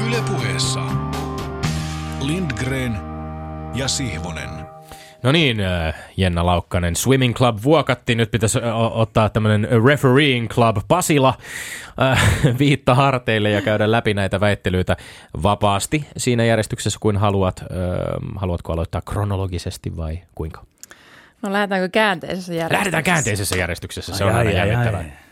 [0.07, 0.81] Ylepuheessa
[2.21, 2.97] Lindgren
[3.75, 4.48] ja Sihvonen.
[5.23, 8.15] No niin, äh, Jenna Laukkanen, Swimming Club Vuokatti.
[8.15, 8.59] Nyt pitäisi
[8.91, 11.33] ottaa tämmöinen Refereeing Club Pasila
[12.01, 12.23] äh,
[12.59, 14.97] viitta harteille ja käydä läpi näitä väittelyitä
[15.43, 17.59] vapaasti siinä järjestyksessä kuin haluat.
[17.61, 17.67] Äh,
[18.35, 20.65] haluatko aloittaa kronologisesti vai kuinka?
[21.41, 22.77] No lähdetäänkö käänteisessä järjestyksessä?
[22.77, 25.28] Lähdetään käänteisessä järjestyksessä, se on Ai, aina ai, ai, jännittävää.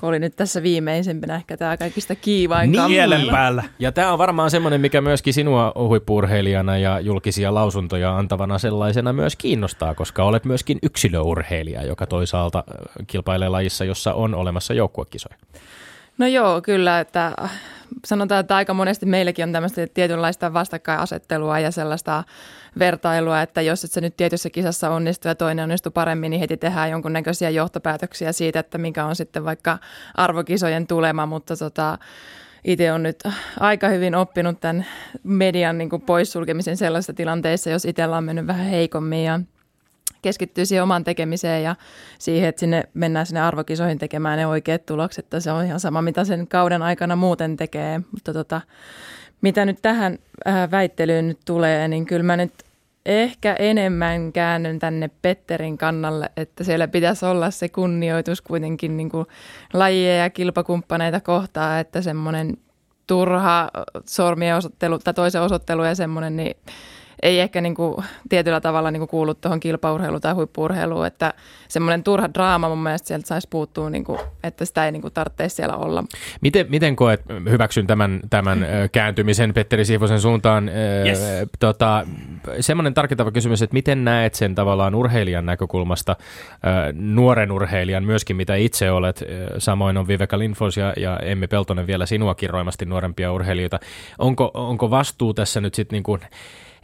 [0.00, 2.76] Kun oli nyt tässä viimeisimpänä ehkä tämä kaikista kiivain Niin.
[2.76, 2.94] kappale.
[2.94, 3.64] Mielen päällä.
[3.78, 9.36] Ja tämä on varmaan semmoinen, mikä myöskin sinua huippuurheilijana ja julkisia lausuntoja antavana sellaisena myös
[9.36, 15.36] kiinnostaa, koska olet myöskin yksilöurheilija, joka toisaalta äh, kilpailee lajissa, jossa on olemassa joukkuekisoja.
[16.18, 17.32] No joo, kyllä, että
[18.06, 22.24] sanotaan, että aika monesti meilläkin on tämmöistä tietynlaista vastakkainasettelua ja sellaista
[22.78, 26.56] vertailua, että jos et sä nyt tietyssä kisassa onnistu ja toinen onnistuu paremmin, niin heti
[26.56, 29.78] tehdään jonkunnäköisiä johtopäätöksiä siitä, että mikä on sitten vaikka
[30.14, 31.98] arvokisojen tulema, mutta tota,
[32.64, 33.22] itse on nyt
[33.60, 34.86] aika hyvin oppinut tämän
[35.22, 39.40] median niin kuin poissulkemisen sellaisissa tilanteissa, jos itsellä on mennyt vähän heikommin ja
[40.22, 41.76] keskittyy siihen omaan tekemiseen ja
[42.18, 45.24] siihen, että sinne mennään sinne arvokisoihin tekemään ne oikeat tulokset.
[45.24, 48.00] Että se on ihan sama, mitä sen kauden aikana muuten tekee.
[48.12, 48.60] Mutta tota,
[49.40, 52.52] mitä nyt tähän äh, väittelyyn nyt tulee, niin kyllä mä nyt
[53.06, 59.26] ehkä enemmän käännyn tänne Petterin kannalle, että siellä pitäisi olla se kunnioitus kuitenkin niin kuin
[59.72, 62.56] lajia ja kilpakumppaneita kohtaan, että semmoinen
[63.06, 63.70] turha
[64.06, 66.56] sormien osoittelu tai toisen osoittelu ja semmoinen, niin
[67.22, 71.34] ei ehkä niin kuin tietyllä tavalla niin kuin kuulu tuohon kilpaurheiluun tai huippuurheiluun, että
[71.68, 75.14] semmoinen turha draama mun mielestä sieltä saisi puuttua, niin kuin, että sitä ei niin kuin
[75.14, 76.04] tarvitse siellä olla.
[76.40, 80.70] Miten, miten koet, hyväksyn tämän, tämän kääntymisen Petteri Siivosen suuntaan,
[81.06, 81.20] Yes.
[81.58, 82.06] tota,
[82.60, 86.16] semmoinen tarkentava kysymys, että miten näet sen tavallaan urheilijan näkökulmasta,
[86.92, 89.24] nuoren urheilijan myöskin, mitä itse olet,
[89.58, 93.78] samoin on Viveka Lindfors ja, ja Emmi Peltonen vielä sinua kirroimasti nuorempia urheilijoita.
[94.18, 96.20] Onko, onko vastuu tässä nyt sitten niin kuin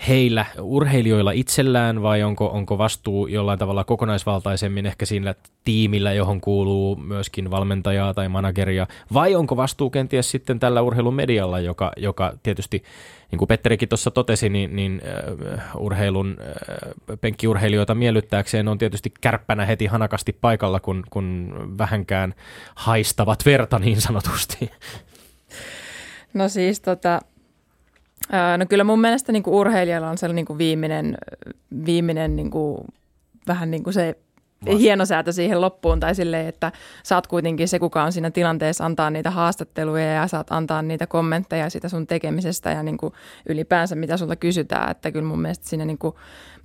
[0.09, 6.97] heillä urheilijoilla itsellään vai onko, onko vastuu jollain tavalla kokonaisvaltaisemmin ehkä siinä tiimillä, johon kuuluu
[6.97, 12.83] myöskin valmentajaa tai manageria, vai onko vastuu kenties sitten tällä urheilun medialla, joka, joka tietysti,
[13.31, 15.03] niin kuin Petterikin tuossa totesi, niin, niin
[15.59, 22.35] äh, urheilun, äh, penkkiurheilijoita miellyttääkseen on tietysti kärppänä heti hanakasti paikalla, kun, kun vähänkään
[22.75, 24.71] haistavat verta niin sanotusti.
[26.35, 27.21] No siis tota,
[28.59, 31.19] no kyllä mun mielestä niin kuin urheilijalla on sellainen niin kuin viimeinen,
[31.87, 32.79] viimeinen niin kuin,
[33.47, 34.17] vähän niin kuin se
[34.79, 39.11] hienosäätö siihen loppuun tai silleen, että sä oot kuitenkin se, kuka on siinä tilanteessa antaa
[39.11, 43.13] niitä haastatteluja ja saat antaa niitä kommentteja sitä sun tekemisestä ja niin kuin
[43.49, 46.15] ylipäänsä mitä sulta kysytään, että kyllä mun mielestä siinä niin kuin,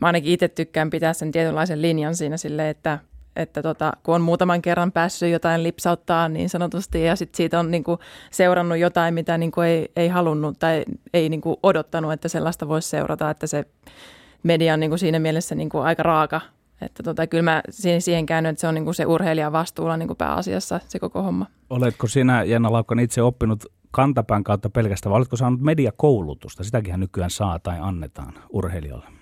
[0.01, 2.99] mä ainakin itse tykkään pitää sen tietynlaisen linjan siinä silleen, että
[3.35, 7.71] että tota, kun on muutaman kerran päässyt jotain lipsauttaa niin sanotusti ja sit siitä on
[7.71, 7.99] niinku
[8.31, 13.29] seurannut jotain, mitä niinku ei, ei halunnut tai ei niinku odottanut, että sellaista voisi seurata,
[13.29, 13.65] että se
[14.43, 16.41] media on niinku siinä mielessä niinku aika raaka.
[16.81, 17.61] Että tota, kyllä mä
[17.99, 21.45] siihen, käännyn, että se on niinku se urheilijan vastuulla niinku pääasiassa se koko homma.
[21.69, 26.63] Oletko sinä, Jenna Laukkan, itse oppinut kantapään kautta pelkästään, vai oletko saanut mediakoulutusta?
[26.63, 29.20] Sitäkin nykyään saa tai annetaan urheilijoille.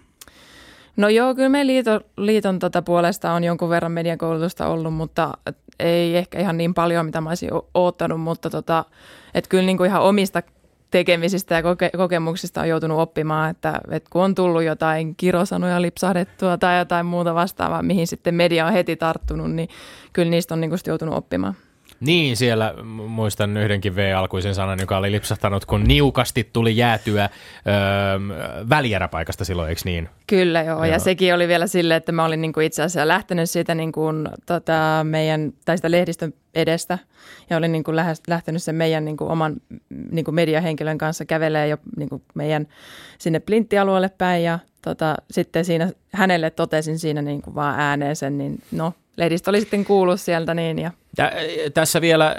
[0.99, 5.37] No joo, kyllä me liiton, liiton tota puolesta on jonkun verran mediakoulutusta ollut, mutta
[5.79, 8.85] ei ehkä ihan niin paljon, mitä mä olisin oottanut, mutta tota,
[9.33, 10.43] et kyllä niin kuin ihan omista
[10.91, 16.57] tekemisistä ja koke- kokemuksista on joutunut oppimaan, että, että kun on tullut jotain kirosanoja lipsahdettua
[16.57, 19.69] tai jotain muuta vastaavaa, mihin sitten media on heti tarttunut, niin
[20.13, 21.53] kyllä niistä on niin kuin joutunut oppimaan.
[21.99, 22.73] Niin, siellä
[23.07, 27.73] muistan yhdenkin V-alkuisen sanan, joka oli lipsahtanut, kun niukasti tuli jäätyä öö,
[28.69, 30.09] välieräpaikasta silloin, eikö niin?
[30.27, 30.85] Kyllä joo, joo.
[30.85, 33.91] ja sekin oli vielä sille, että mä olin niin kuin itse asiassa lähtenyt siitä niin
[33.91, 36.97] kuin, tota, meidän, tai sitä lehdistön edestä,
[37.49, 37.95] ja olin niin kuin
[38.27, 39.55] lähtenyt sen meidän niin kuin oman
[40.11, 42.67] niin kuin mediahenkilön kanssa kävelee jo niin kuin meidän
[43.17, 48.37] sinne plinttialueelle päin, ja tota, sitten siinä hänelle totesin siinä niin kuin vaan ääneen sen,
[48.37, 51.31] niin no, lehdistö oli sitten kuullut sieltä niin, ja Tä,
[51.73, 52.35] tässä vielä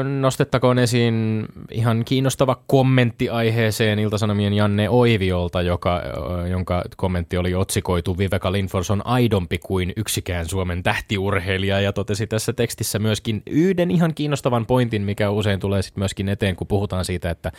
[0.00, 7.54] ö, nostettakoon esiin ihan kiinnostava kommentti aiheeseen Iltasanomien Janne Oiviolta, joka, ö, jonka kommentti oli
[7.54, 13.90] otsikoitu Viveka Lindfors on aidompi kuin yksikään Suomen tähtiurheilija ja totesi tässä tekstissä myöskin yhden
[13.90, 17.52] ihan kiinnostavan pointin, mikä usein tulee sitten myöskin eteen, kun puhutaan siitä, että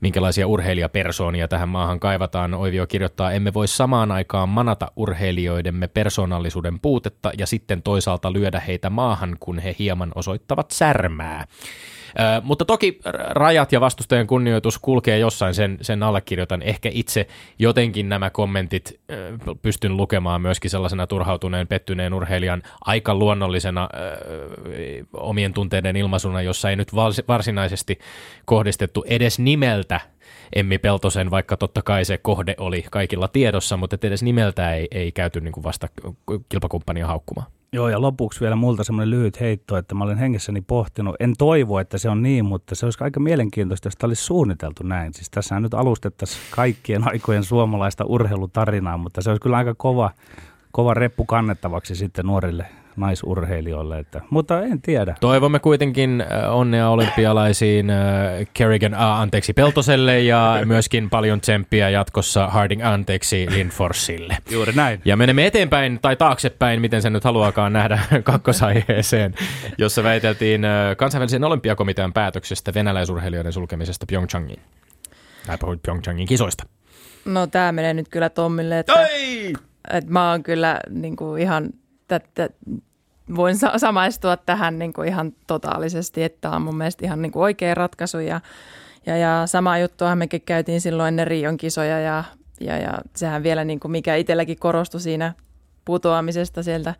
[0.00, 2.54] minkälaisia urheilijapersoonia tähän maahan kaivataan.
[2.54, 8.90] Oivio kirjoittaa, emme voi samaan aikaan manata urheilijoidemme persoonallisuuden puutetta ja sitten toisaalta lyödä heitä
[8.90, 11.46] maahan, kun he hieman osoittavat särmää.
[12.18, 16.62] Ö, mutta toki rajat ja vastustajan kunnioitus kulkee jossain, sen, sen allekirjoitan.
[16.62, 17.26] Ehkä itse
[17.58, 25.52] jotenkin nämä kommentit ö, pystyn lukemaan myöskin sellaisena turhautuneen, pettyneen urheilijan aika luonnollisena ö, omien
[25.52, 26.94] tunteiden ilmaisuna, jossa ei nyt
[27.28, 27.98] varsinaisesti
[28.44, 30.00] kohdistettu edes nimeltä
[30.52, 35.12] Emmi Peltosen, vaikka totta kai se kohde oli kaikilla tiedossa, mutta edes nimeltä ei, ei
[35.12, 35.88] käyty niin kuin vasta
[36.48, 37.50] kilpakumppania haukkumaan.
[37.72, 41.16] Joo, ja lopuksi vielä multa semmoinen lyhyt heitto, että mä olen hengessäni pohtinut.
[41.20, 44.82] En toivo, että se on niin, mutta se olisi aika mielenkiintoista, jos tämä olisi suunniteltu
[44.82, 45.14] näin.
[45.14, 50.10] Siis tässä nyt alustettaisiin kaikkien aikojen suomalaista urheilutarinaa, mutta se olisi kyllä aika kova,
[50.72, 55.14] kova reppu kannettavaksi sitten nuorille naisurheilijoille, että, mutta en tiedä.
[55.20, 57.96] Toivomme kuitenkin äh, onnea olympialaisiin äh,
[58.54, 64.36] Kerrigan, äh, anteeksi, Peltoselle ja myöskin paljon tsemppiä jatkossa Harding, anteeksi, Linforsille.
[64.50, 65.00] Juuri näin.
[65.04, 69.34] Ja menemme eteenpäin tai taaksepäin, miten sen nyt haluaakaan nähdä kakkosaiheeseen,
[69.78, 74.60] jossa väiteltiin äh, kansainvälisen olympiakomitean päätöksestä venäläisurheilijoiden sulkemisesta Pyeongchangin.
[75.46, 76.66] Tai puhuit Pyeongchangin kisoista.
[77.24, 79.08] No tämä menee nyt kyllä Tommille, että,
[79.92, 81.70] että mä oon kyllä niin kuin ihan
[82.14, 82.48] että
[83.36, 87.74] voin samaistua tähän niin kuin ihan totaalisesti, että on mun mielestä ihan niin kuin oikea
[87.74, 88.40] ratkaisu ja,
[89.06, 92.24] ja, ja sama juttua mekin käytiin silloin ennen Rion kisoja ja,
[92.60, 95.34] ja, ja sehän vielä niin kuin mikä itselläkin korostui siinä
[95.84, 96.94] putoamisesta sieltä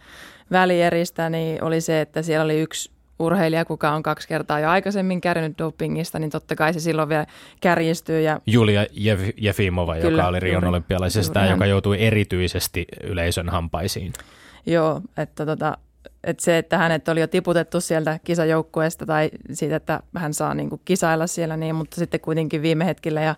[0.51, 5.21] välieristä, niin oli se, että siellä oli yksi urheilija, kuka on kaksi kertaa jo aikaisemmin
[5.21, 7.27] kärjynyt dopingista, niin totta kai se silloin vielä
[7.61, 8.21] kärjistyy.
[8.21, 8.41] Ja...
[8.47, 14.13] Julia Jef- Jefimova, Kyllä, joka oli Rion olympialaisesta, joka joutui erityisesti yleisön hampaisiin.
[14.67, 15.79] Joo, että tota,
[16.25, 20.71] että se, että hänet oli jo tiputettu sieltä kisajoukkueesta tai siitä, että hän saa niin
[20.71, 23.35] kuin kisailla siellä, niin, mutta sitten kuitenkin viime hetkellä ja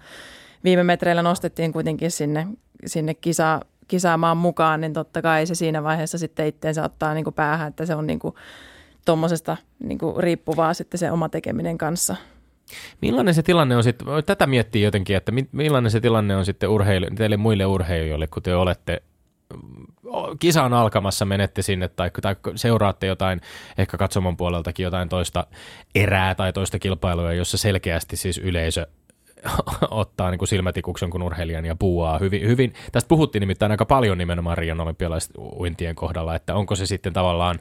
[0.65, 2.47] viime metreillä nostettiin kuitenkin sinne,
[2.87, 7.35] sinne kisa, kisaamaan mukaan, niin totta kai se siinä vaiheessa sitten itteensä ottaa niin kuin
[7.35, 8.35] päähän, että se on niin kuin
[9.05, 12.17] tuommoisesta niin kuin riippuvaa sitten se oma tekeminen kanssa.
[13.03, 17.07] Millainen se tilanne on sitten, tätä miettii jotenkin, että millainen se tilanne on sitten urheilu,
[17.17, 19.03] teille muille urheilijoille, kun te olette
[20.41, 23.41] kisa on alkamassa, menette sinne tai, tai seuraatte jotain,
[23.79, 25.47] ehkä katsomon puoleltakin jotain toista
[25.95, 28.87] erää tai toista kilpailua, jossa selkeästi siis yleisö
[29.91, 32.73] ottaa niin kuin silmätikuksen kuin urheilijan ja puuaa hyvin, hyvin.
[32.93, 34.95] Tästä puhuttiin nimittäin aika paljon nimenomaan Rion
[35.59, 37.59] uintien kohdalla, että onko se sitten tavallaan,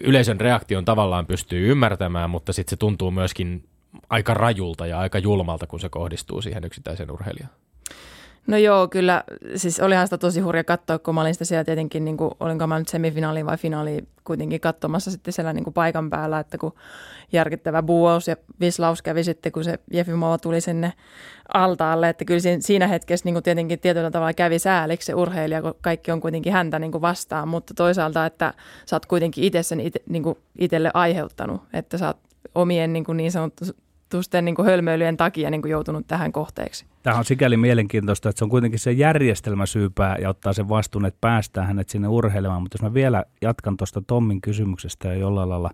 [0.00, 3.64] yleisön reaktion tavallaan pystyy ymmärtämään, mutta sitten se tuntuu myöskin
[4.10, 7.63] aika rajulta ja aika julmalta, kun se kohdistuu siihen yksittäisen urheilijaan.
[8.46, 9.24] No joo, kyllä.
[9.56, 12.66] Siis olihan sitä tosi hurja katsoa, kun mä olin sitä siellä tietenkin, niin kuin, olinko
[12.66, 16.72] mä nyt semifinaaliin vai finaaliin kuitenkin katsomassa sitten siellä niin kuin paikan päällä, että kun
[17.32, 20.92] järkittävä buous ja vislaus kävi sitten, kun se Jefimova tuli sinne
[21.54, 25.74] altaalle, että kyllä siinä hetkessä niin kuin tietenkin tietyllä tavalla kävi sääliksi se urheilija, kun
[25.80, 28.54] kaikki on kuitenkin häntä niin kuin vastaan, mutta toisaalta, että
[28.86, 32.18] sä oot kuitenkin itse sen ite, niin kuin itselle aiheuttanut, että sä oot
[32.54, 33.64] omien niin, kuin niin sanottu
[34.08, 36.86] tusten niin hölmöilyjen takia niin kuin joutunut tähän kohteeksi.
[37.02, 41.06] Tämä on sikäli mielenkiintoista, että se on kuitenkin se järjestelmä syypää ja ottaa sen vastuun,
[41.06, 42.62] että päästään hänet sinne urheilemaan.
[42.62, 45.70] Mutta jos mä vielä jatkan tuosta Tommin kysymyksestä ja jollain lailla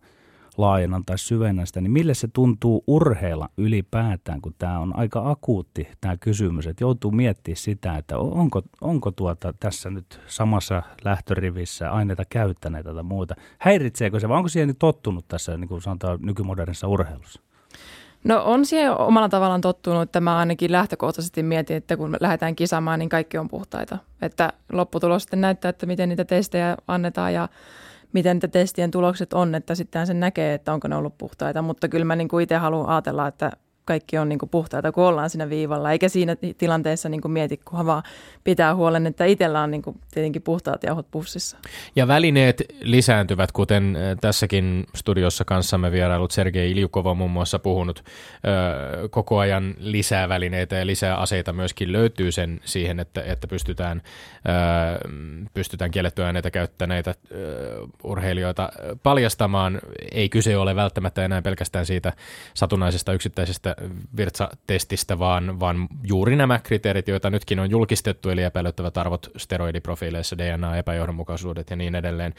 [0.58, 5.88] laajennan tai syvennän sitä, niin mille se tuntuu urheilla ylipäätään, kun tämä on aika akuutti
[6.00, 12.22] tämä kysymys, että joutuu miettimään sitä, että onko, onko tuota tässä nyt samassa lähtörivissä aineita
[12.30, 13.34] käyttäneitä tai muuta.
[13.58, 17.40] Häiritseekö se vai onko siihen tottunut tässä, niin kuin sanotaan, nykymodernissa urheilussa?
[18.24, 22.98] No on siihen omalla tavallaan tottunut, että mä ainakin lähtökohtaisesti mietin, että kun lähdetään kisaamaan,
[22.98, 23.98] niin kaikki on puhtaita.
[24.22, 27.48] Että lopputulos sitten näyttää, että miten niitä testejä annetaan ja
[28.12, 31.62] miten niitä testien tulokset on, että sitten sen näkee, että onko ne ollut puhtaita.
[31.62, 33.52] Mutta kyllä mä niin kuin itse haluan ajatella, että
[33.84, 35.92] kaikki on niin kuin puhtaita, kun ollaan siinä viivalla.
[35.92, 38.02] Eikä siinä tilanteessa niin kuin mieti, kunhan vaan
[38.44, 41.56] pitää huolen, että itsellä on niin kuin tietenkin puhtaat jauhot pussissa.
[41.96, 48.04] Ja välineet lisääntyvät, kuten äh, tässäkin studiossa kanssamme vierailut Sergei Iljukov on muun muassa puhunut.
[48.04, 54.02] Ö, koko ajan lisää välineitä ja lisää aseita myöskin löytyy sen siihen, että, että pystytään,
[55.04, 55.08] ö,
[55.54, 58.68] pystytään kiellettyä aineita käyttäneitä ö, urheilijoita
[59.02, 59.80] paljastamaan.
[60.12, 62.12] Ei kyse ole välttämättä enää pelkästään siitä
[62.54, 63.69] satunnaisesta yksittäisestä
[64.16, 71.70] virtsatestistä, vaan, vaan juuri nämä kriteerit, joita nytkin on julkistettu, eli epäilyttävät arvot steroidiprofiileissa, DNA-epäjohdonmukaisuudet
[71.70, 72.34] ja niin edelleen.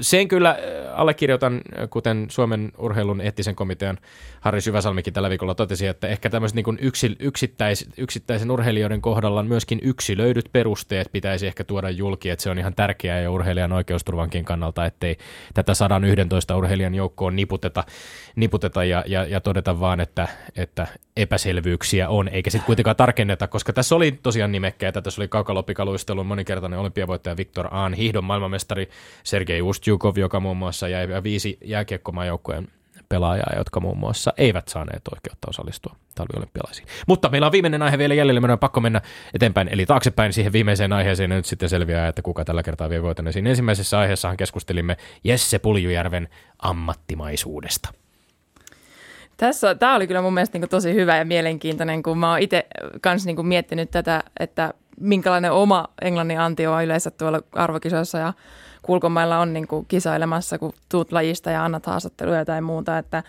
[0.00, 0.58] Sen kyllä
[0.94, 3.98] allekirjoitan, kuten Suomen urheilun eettisen komitean
[4.40, 9.78] Harri Syväsalmikin tällä viikolla totesi, että ehkä tämmöiset niin yksi, yksittäis, yksittäisen urheilijoiden kohdalla myöskin
[9.82, 14.86] yksilöidyt perusteet pitäisi ehkä tuoda julki, että se on ihan tärkeää ja urheilijan oikeusturvankin kannalta,
[14.86, 15.16] ettei
[15.54, 17.84] tätä 111 urheilijan joukkoon niputeta,
[18.36, 20.28] niputeta ja, ja, ja todeta vaan, että
[21.16, 25.02] epäselvyyksiä on, eikä sitten kuitenkaan tarkenneta, koska tässä oli tosiaan nimekkäitä.
[25.02, 28.88] Tässä oli kaukalopikaluistelun monikertainen olympiavoittaja Viktor Aan, hiihdon maailmanmestari
[29.24, 32.68] Sergei Ustjukov, joka muun muassa jäi viisi jääkiekkomaajoukkueen
[33.08, 36.88] pelaajaa, jotka muun muassa eivät saaneet oikeutta osallistua talviolympialaisiin.
[37.06, 39.00] Mutta meillä on viimeinen aihe vielä jäljellä, meidän on pakko mennä
[39.34, 43.02] eteenpäin, eli taaksepäin siihen viimeiseen aiheeseen, ja nyt sitten selviää, että kuka tällä kertaa vie
[43.02, 43.32] voitan.
[43.32, 47.92] Siinä ensimmäisessä aiheessahan keskustelimme Jesse Puljujärven ammattimaisuudesta.
[49.42, 52.66] Tässä, tämä oli kyllä mun mielestä niin tosi hyvä ja mielenkiintoinen, kun mä oon itse
[53.00, 58.32] kanssa niin miettinyt tätä, että minkälainen oma englannin antio on yleensä tuolla arvokisoissa ja
[58.82, 63.22] kulkomailla on niin kuin kisailemassa, kun tuut lajista ja annat haastatteluja tai muuta, että,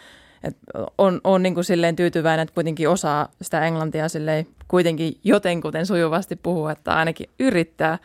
[0.44, 0.60] että
[0.98, 6.36] on, on niin kuin silleen tyytyväinen, että kuitenkin osaa sitä englantia silleen kuitenkin jotenkuten sujuvasti
[6.36, 7.98] puhua, että ainakin yrittää.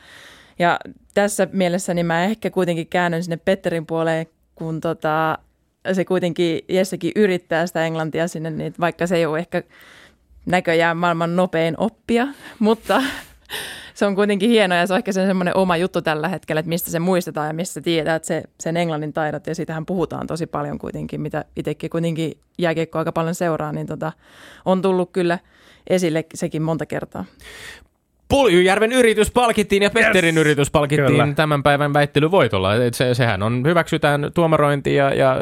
[0.58, 0.78] Ja
[1.14, 5.38] tässä mielessä niin mä ehkä kuitenkin käännyn sinne Petterin puoleen, kun tota,
[5.94, 9.62] se kuitenkin Jessekin yrittää sitä englantia sinne, niin vaikka se ei ole ehkä
[10.46, 12.27] näköjään maailman nopein oppia,
[12.59, 13.03] mutta
[13.94, 16.68] se on kuitenkin hieno ja se on ehkä se semmoinen oma juttu tällä hetkellä, että
[16.68, 20.46] mistä se muistetaan ja mistä tietää, että se, sen englannin taidot ja siitähän puhutaan tosi
[20.46, 24.12] paljon kuitenkin, mitä itsekin kuitenkin jääkiekko aika paljon seuraa, niin tota,
[24.64, 25.38] on tullut kyllä
[25.87, 27.24] esille sekin monta kertaa.
[28.28, 30.40] Puljujärven yritys palkittiin ja Petterin yes.
[30.40, 31.28] yritys palkittiin Kyllä.
[31.36, 32.70] tämän päivän väittelyvoitolla.
[32.92, 35.36] Se, sehän on, hyväksytään tuomarointi ja, ja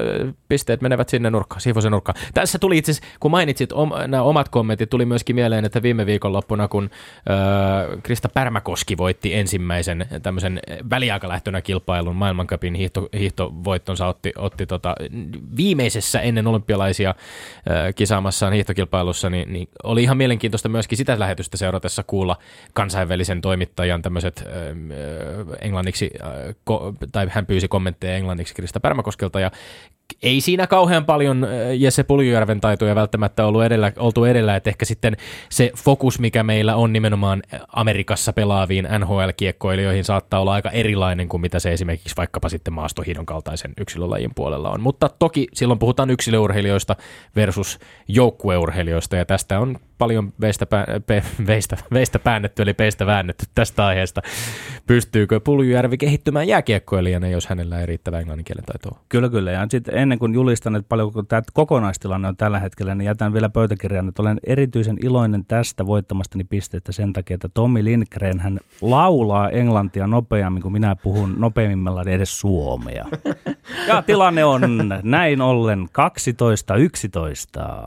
[0.49, 2.19] pisteet menevät sinne nurkkaan, siivoisen nurkkaan.
[2.35, 6.69] Tässä tuli itse kun mainitsit om, nämä omat kommentit, tuli myöskin mieleen, että viime viikonloppuna,
[6.69, 6.91] kun
[7.31, 14.95] äh, Krista Pärmäkoski voitti ensimmäisen tämmöisen väliaikalähtönä kilpailun maailmankapin hiihto, hiihtovoittonsa, otti, otti tota,
[15.57, 22.03] viimeisessä ennen olympialaisia äh, kisaamassaan hiihtokilpailussa, niin, niin oli ihan mielenkiintoista myöskin sitä lähetystä seuratessa
[22.03, 22.37] kuulla
[22.77, 24.45] kansainvälisen toimittajan tämmöiset
[25.61, 26.11] englanniksi,
[27.13, 29.51] tai hän pyysi kommentteja englanniksi Krista Pärmäkoskelta, ja
[30.23, 34.85] ei siinä kauhean paljon äh, Jesse Puljujärven taitoja välttämättä ollut edellä, oltu edellä, että ehkä
[34.85, 35.17] sitten
[35.49, 37.43] se fokus, mikä meillä on nimenomaan
[37.73, 43.73] Amerikassa pelaaviin NHL-kiekkoilijoihin saattaa olla aika erilainen kuin mitä se esimerkiksi vaikkapa sitten maastohiidon kaltaisen
[43.81, 44.81] yksilölajin puolella on.
[44.81, 46.97] Mutta toki silloin puhutaan yksilöurheilijoista
[47.37, 53.47] versus joukkueurheilijoista ja tästä on paljon veistä, pää, pe, veistä, veistä päännetty, eli peistä väännetty
[53.55, 54.23] tästä aiheesta.
[54.87, 59.01] Pystyykö Puljujärvi kehittymään jääkiekkoilijana, jos hänellä ei riittävä englannin kielen taitoa?
[59.09, 59.51] Kyllä, kyllä.
[59.51, 63.49] Ja sitten ennen kuin julistan, että paljonko tämä kokonaistilanne on tällä hetkellä, niin jätän vielä
[63.49, 69.51] pöytäkirjan, että olen erityisen iloinen tästä voittamastani pisteestä sen takia, että Tommi Lindgren hän laulaa
[69.51, 73.07] englantia nopeammin kuin minä puhun nopeimmilla edes suomea.
[73.89, 74.63] Ja tilanne on
[75.03, 75.87] näin ollen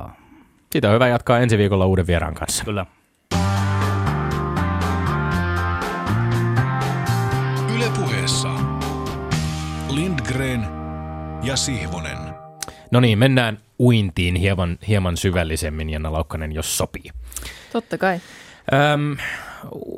[0.05, 0.09] 12-11.
[0.71, 2.65] Siitä on hyvä jatkaa ensi viikolla uuden vieraan kanssa.
[2.65, 2.85] Kyllä.
[11.43, 12.17] Ja Sihvonen.
[12.91, 17.11] No niin, mennään uintiin hieman, hieman syvällisemmin, Janna Laukkanen, jos sopii.
[17.71, 18.19] Totta kai.
[18.93, 19.17] Öm,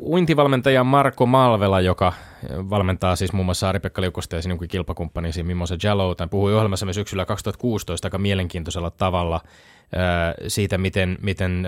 [0.01, 2.13] uintivalmentaja Marko Malvela, joka
[2.49, 8.05] valmentaa siis muun muassa Ari-Pekka Liukosta ja sinun kilpakumppanisi Mimosa Jallow, puhui ohjelmassamme syksyllä 2016
[8.05, 9.41] aika mielenkiintoisella tavalla
[10.47, 11.67] siitä, miten, miten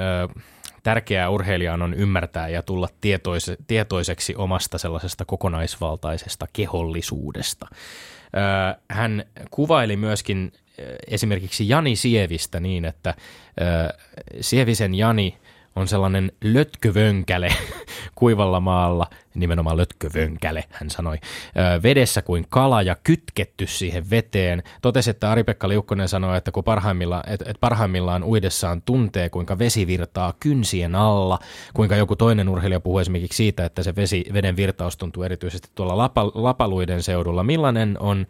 [0.84, 7.68] tärkeää urheilijan on ymmärtää ja tulla tietoise, tietoiseksi omasta sellaisesta kokonaisvaltaisesta kehollisuudesta.
[8.90, 10.52] Hän kuvaili myöskin
[11.08, 13.14] esimerkiksi Jani Sievistä niin, että
[14.42, 15.38] Sievisen Jani
[15.76, 17.54] on sellainen lötkövönkäle
[18.16, 21.18] kuivalla maalla, nimenomaan lötkövönkäle, hän sanoi,
[21.84, 24.64] vedessä kuin kala ja kytketty siihen veteen.
[24.82, 29.88] Totesi, että Ari-Pekka Liukkonen sanoi, että kun parhaimmillaan, et, et parhaimmillaan uidessaan tuntee, kuinka vesi
[29.88, 31.40] virtaa kynsien alla,
[31.74, 35.98] kuinka joku toinen urheilija puhuu esimerkiksi siitä, että se vesi, veden virtaus tuntuu erityisesti tuolla
[35.98, 37.44] lapa, lapaluiden seudulla.
[37.44, 38.28] Millainen on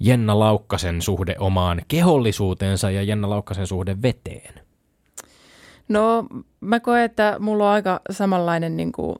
[0.00, 4.65] Jenna Laukkasen suhde omaan kehollisuuteensa ja Jenna Laukkasen suhde veteen?
[5.88, 6.26] No
[6.60, 9.16] mä koen, että mulla on aika samanlainen niin kuin,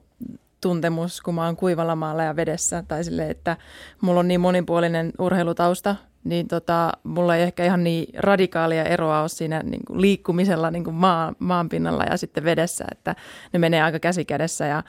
[0.61, 2.83] tuntemus, kun mä oon kuivalla maalla ja vedessä.
[2.87, 3.57] Tai sille, että
[4.01, 9.29] mulla on niin monipuolinen urheilutausta, niin tota, mulla ei ehkä ihan niin radikaalia eroa ole
[9.29, 13.15] siinä niin kuin liikkumisella niin kuin maa, maanpinnalla ja sitten vedessä, että
[13.53, 14.65] ne menee aika käsi kädessä.
[14.65, 14.83] Ja,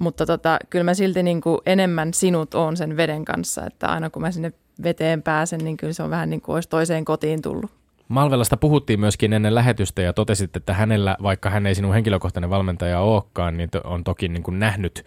[0.00, 4.10] mutta tota, kyllä mä silti niin kuin enemmän sinut on sen veden kanssa, että aina
[4.10, 4.52] kun mä sinne
[4.82, 7.70] veteen pääsen, niin kyllä se on vähän niin kuin olisi toiseen kotiin tullut.
[8.12, 13.00] Malvelasta puhuttiin myöskin ennen lähetystä ja totesit, että hänellä, vaikka hän ei sinun henkilökohtainen valmentaja
[13.00, 15.04] olekaan, niin on toki niin kuin nähnyt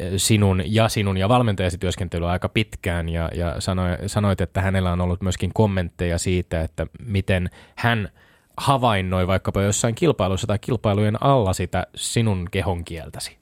[0.00, 4.92] eh, sinun ja sinun ja valmentajasi työskentelyä aika pitkään ja, ja sanoi, sanoit, että hänellä
[4.92, 8.08] on ollut myöskin kommentteja siitä, että miten hän
[8.56, 13.36] havainnoi vaikkapa jossain kilpailussa tai kilpailujen alla sitä sinun kehon kieltäsi.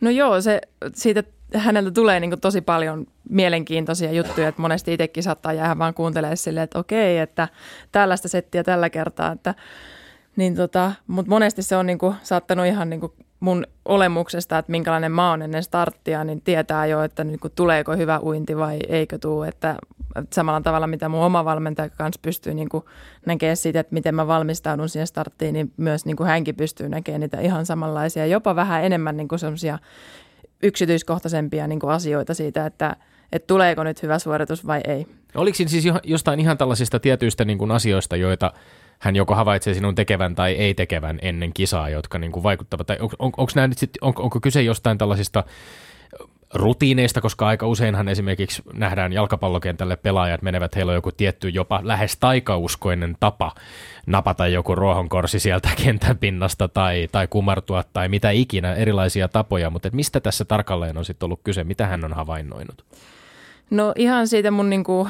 [0.00, 0.60] No joo, se,
[0.94, 1.22] siitä
[1.54, 6.64] häneltä tulee niin tosi paljon mielenkiintoisia juttuja, että monesti itsekin saattaa jäädä vaan kuuntelemaan silleen,
[6.64, 7.48] että okei, että
[7.92, 9.54] tällaista settiä tällä kertaa, että
[10.36, 14.70] niin tota, mutta monesti se on niin kuin, saattanut ihan niin kuin mun olemuksesta, että
[14.72, 18.78] minkälainen mä oon ennen starttia, niin tietää jo, että niin kuin, tuleeko hyvä uinti vai
[18.88, 19.48] eikö tule.
[19.48, 19.76] Että,
[20.16, 22.84] että samalla tavalla, mitä mun oma valmentaja kanssa pystyy niin kuin,
[23.26, 27.20] näkemään siitä, että miten mä valmistaudun siihen starttiin, niin myös niin kuin hänkin pystyy näkemään
[27.20, 29.78] niitä ihan samanlaisia, jopa vähän enemmän niin kuin semmoisia
[30.62, 32.96] yksityiskohtaisempia niin kuin asioita siitä, että,
[33.32, 35.06] että tuleeko nyt hyvä suoritus vai ei.
[35.34, 38.52] Oliko siis jostain ihan tällaisista tietyistä niin kuin asioista, joita
[38.98, 42.86] hän joko havaitsee sinun tekevän tai ei tekevän ennen kisaa, jotka niin kuin vaikuttavat?
[42.86, 45.44] Tai on, on, onko, nämä nyt sit, on, onko kyse jostain tällaisista
[46.54, 52.16] rutiineista, koska aika useinhan esimerkiksi nähdään jalkapallokentälle pelaajat menevät, heillä on joku tietty jopa lähes
[52.16, 53.52] taikauskoinen tapa
[54.06, 59.88] napata joku ruohonkorsi sieltä kentän pinnasta tai, tai kumartua tai mitä ikinä, erilaisia tapoja, mutta
[59.92, 62.84] mistä tässä tarkalleen on sitten ollut kyse, mitä hän on havainnoinut?
[63.70, 65.08] No ihan siitä mun niin kuin,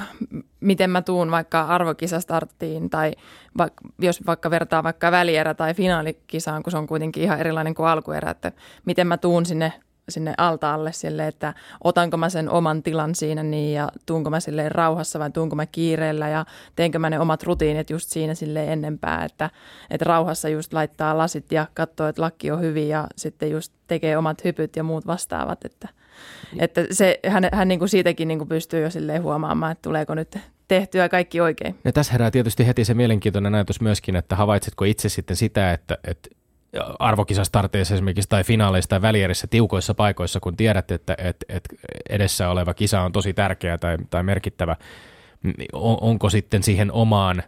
[0.60, 3.12] miten mä tuun vaikka arvokisastarttiin tai
[3.58, 7.86] vaikka, jos vaikka vertaa vaikka välierä tai finaalikisaan, kun se on kuitenkin ihan erilainen kuin
[7.86, 8.52] alkuerä, että
[8.84, 9.72] miten mä tuun sinne
[10.08, 11.54] sinne altaalle sille, että
[11.84, 15.66] otanko mä sen oman tilan siinä niin ja tuunko mä sille rauhassa vai tuunko mä
[15.66, 16.44] kiireellä ja
[16.76, 19.50] teenkö mä ne omat rutiinit just siinä sille ennempää, että,
[19.90, 24.16] että rauhassa just laittaa lasit ja katsoo, että lakki on hyvin ja sitten just tekee
[24.16, 25.88] omat hypyt ja muut vastaavat, että,
[26.58, 30.14] että se, hän, hän niin kuin siitäkin niin kuin pystyy jo silleen huomaamaan, että tuleeko
[30.14, 30.38] nyt
[30.68, 31.78] tehtyä kaikki oikein.
[31.84, 35.98] Ja tässä herää tietysti heti se mielenkiintoinen ajatus myöskin, että havaitsetko itse sitten sitä, että,
[36.04, 36.28] että
[36.98, 41.76] arvokisastarteissa esimerkiksi tai finaaleissa tai välierissä tiukoissa paikoissa, kun tiedät, että, että, että
[42.08, 44.76] edessä oleva kisa on tosi tärkeä tai, tai merkittävä,
[45.42, 47.42] niin on, onko sitten siihen omaan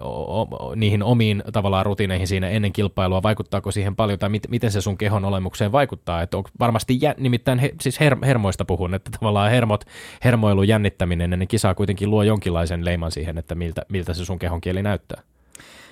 [0.00, 4.80] o, niihin omiin tavallaan rutiineihin siinä ennen kilpailua, vaikuttaako siihen paljon tai mit, miten se
[4.80, 9.10] sun kehon olemukseen vaikuttaa, että on varmasti jä, nimittäin he, siis her, hermoista puhun, että
[9.20, 9.84] tavallaan hermot,
[10.24, 14.60] hermoilu, jännittäminen ennen kisaa kuitenkin luo jonkinlaisen leiman siihen, että miltä, miltä se sun kehon
[14.60, 15.22] kieli näyttää.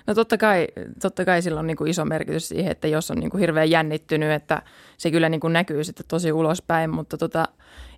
[0.07, 0.66] No totta kai,
[1.03, 3.70] totta kai sillä on niin kuin iso merkitys siihen, että jos on niin kuin hirveän
[3.70, 4.62] jännittynyt, että
[4.96, 7.49] se kyllä niin kuin näkyy sitten tosi ulospäin, mutta tota,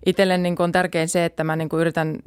[0.05, 2.19] itselle niin kuin on tärkein se, että mä niin kuin yritän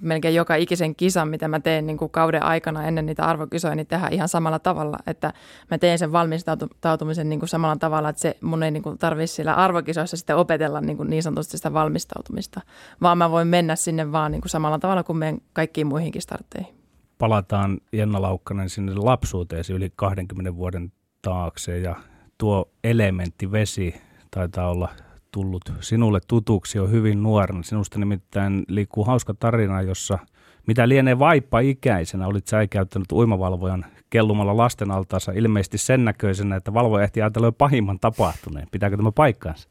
[0.00, 3.86] melkein joka ikisen kisan, mitä mä teen niin kuin kauden aikana ennen niitä arvokisoja, niin
[3.86, 5.32] tehdä ihan samalla tavalla, että
[5.70, 9.34] mä teen sen valmistautumisen niin kuin samalla tavalla, että se mun ei niin kuin tarvitse
[9.34, 12.60] siellä arvokisoissa sitten opetella niin, kuin niin sanotusti sitä valmistautumista,
[13.02, 16.77] vaan mä voin mennä sinne vaan niin kuin samalla tavalla kuin menen kaikkiin muihinkin startteihin
[17.18, 20.92] palataan Jenna Laukkanen sinne lapsuuteesi yli 20 vuoden
[21.22, 21.96] taakse ja
[22.38, 23.94] tuo elementti vesi
[24.30, 24.88] taitaa olla
[25.32, 27.62] tullut sinulle tutuksi jo hyvin nuorena.
[27.62, 30.18] Sinusta nimittäin liikkuu hauska tarina, jossa
[30.66, 36.74] mitä lienee vaippa ikäisenä, olit sä käyttänyt uimavalvojan kellumalla lasten altaassa ilmeisesti sen näköisenä, että
[36.74, 38.68] valvoja ehti ajatella pahimman tapahtuneen.
[38.70, 39.68] Pitääkö tämä paikkaansa?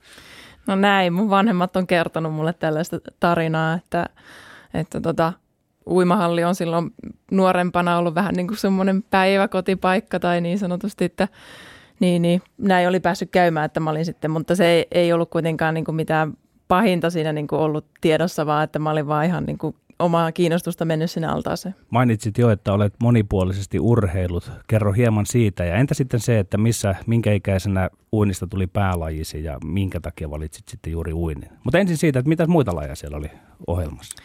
[0.68, 4.06] No näin, mun vanhemmat on kertonut mulle tällaista tarinaa, että,
[4.74, 5.34] että tota,
[5.88, 6.94] uimahalli on silloin
[7.32, 11.28] nuorempana ollut vähän niin kuin semmoinen päiväkotipaikka tai niin sanotusti, että
[12.00, 15.30] niin, niin, näin oli päässyt käymään, että mä olin sitten, mutta se ei, ei ollut
[15.30, 16.34] kuitenkaan niin kuin mitään
[16.68, 20.32] pahinta siinä niin kuin ollut tiedossa, vaan että mä olin vaan ihan niin kuin omaa
[20.32, 21.76] kiinnostusta mennyt sinne altaaseen.
[21.90, 24.52] Mainitsit jo, että olet monipuolisesti urheilut.
[24.68, 25.66] Kerro hieman siitä.
[25.66, 30.68] Ja entä sitten se, että missä, minkä ikäisenä uinnista tuli päälajisi ja minkä takia valitsit
[30.68, 31.50] sitten juuri uinnin?
[31.64, 33.32] Mutta ensin siitä, että mitä muita lajeja siellä oli
[33.68, 34.24] ohjelmassa?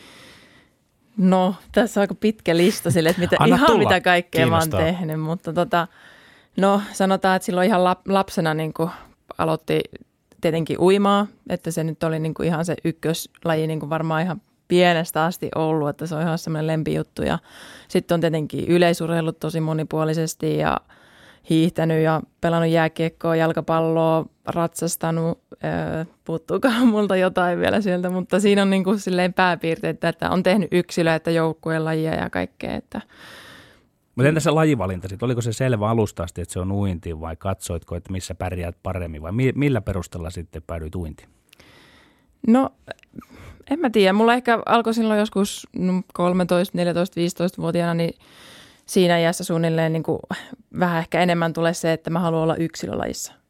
[1.17, 3.79] No, tässä on aika pitkä lista sille, että mitä, ihan tulla.
[3.79, 5.89] mitä kaikkea mä oon tehnyt, mutta tota,
[6.57, 8.91] No sanotaan, että silloin ihan lap- lapsena niin kuin
[9.39, 9.81] aloitti
[10.41, 14.43] tietenkin uimaa, että se nyt oli niin kuin ihan se ykköslaji niin kuin varmaan ihan
[14.69, 17.23] pienestä asti ollut, että se on ihan semmoinen lempijuttu.
[17.23, 17.39] Ja
[17.89, 20.81] sitten on tietenkin yleisurheillut tosi monipuolisesti ja
[21.51, 25.43] hiihtänyt ja pelannut jääkiekkoa, jalkapalloa, ratsastanut.
[26.25, 30.69] Puuttuukohan multa jotain vielä sieltä, mutta siinä on niin kuin silleen pääpiirteitä, että on tehnyt
[30.73, 32.75] yksilöä, että joukkueen lajia ja kaikkea.
[32.75, 33.01] Että
[34.17, 35.27] mutta entä se lajivalinta sitten?
[35.27, 39.23] Oliko se selvä alusta asti, että se on uinti vai katsoitko, että missä pärjäät paremmin
[39.23, 41.29] vai millä perusteella sitten päädyit uintiin?
[42.47, 42.71] No
[43.71, 44.13] en mä tiedä.
[44.13, 45.67] Mulla ehkä alkoi silloin joskus
[46.13, 48.15] 13, 14, 15-vuotiaana, niin
[48.87, 50.19] siinä iässä suunnilleen niin kuin
[50.79, 53.42] vähän ehkä enemmän tulee se, että mä haluan olla yksilölajissa.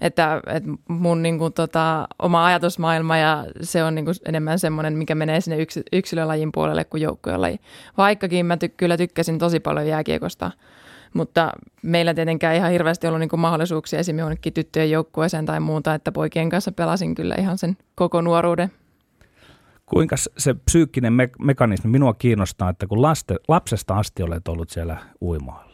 [0.00, 4.98] Että, että mun niin kuin, tota, oma ajatusmaailma ja se on niin kuin enemmän semmoinen,
[4.98, 7.60] mikä menee sinne yks, yksilölajin puolelle kuin joukkuelaji.
[7.96, 10.50] Vaikkakin mä ty- kyllä tykkäsin tosi paljon jääkiekosta,
[11.14, 15.94] mutta meillä tietenkään ihan hirveästi ollut niin kuin mahdollisuuksia esimerkiksi jonnekin tyttöjen joukkueeseen tai muuta,
[15.94, 18.72] että poikien kanssa pelasin kyllä ihan sen koko nuoruuden.
[19.86, 24.96] Kuinka se psyykkinen me- mekanismi minua kiinnostaa, että kun laste, lapsesta asti olet ollut siellä
[25.22, 25.65] uimahallilla,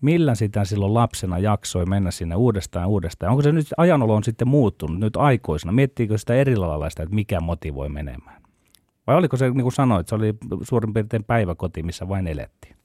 [0.00, 3.30] millä sitä silloin lapsena jaksoi mennä sinne uudestaan uudestaan?
[3.30, 5.72] Onko se nyt ajanolo on sitten muuttunut nyt aikoisena?
[5.72, 8.42] Miettiikö sitä eri lailla sitä, että mikä motivoi menemään?
[9.06, 12.76] Vai oliko se, niin kuin sanoit, se oli suurin piirtein päiväkoti, missä vain elettiin?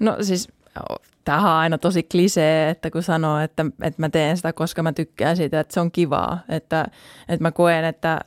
[0.00, 0.48] No siis
[1.24, 4.92] tämähän on aina tosi klisee, että kun sanoo, että, että mä teen sitä, koska mä
[4.92, 6.38] tykkään siitä, että se on kivaa.
[6.48, 6.86] Että,
[7.28, 8.20] että mä koen, että,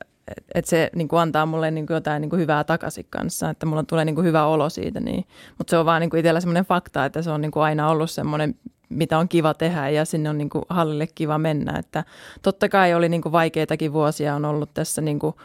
[0.56, 3.66] että se niin kuin antaa mulle niin kuin jotain niin kuin hyvää takaisin kanssa, että
[3.66, 5.00] mulla tulee niin kuin hyvä olo siitä.
[5.00, 5.26] Niin.
[5.58, 7.90] Mutta se on vaan niin kuin itsellä semmoinen fakta, että se on niin kuin aina
[7.90, 8.56] ollut semmoinen,
[8.90, 11.80] mitä on kiva tehdä ja sinne on niin kuin hallille kiva mennä.
[11.80, 12.04] Että
[12.42, 15.36] totta kai oli niin kuin vaikeitakin vuosia on ollut tässä, niin kuin,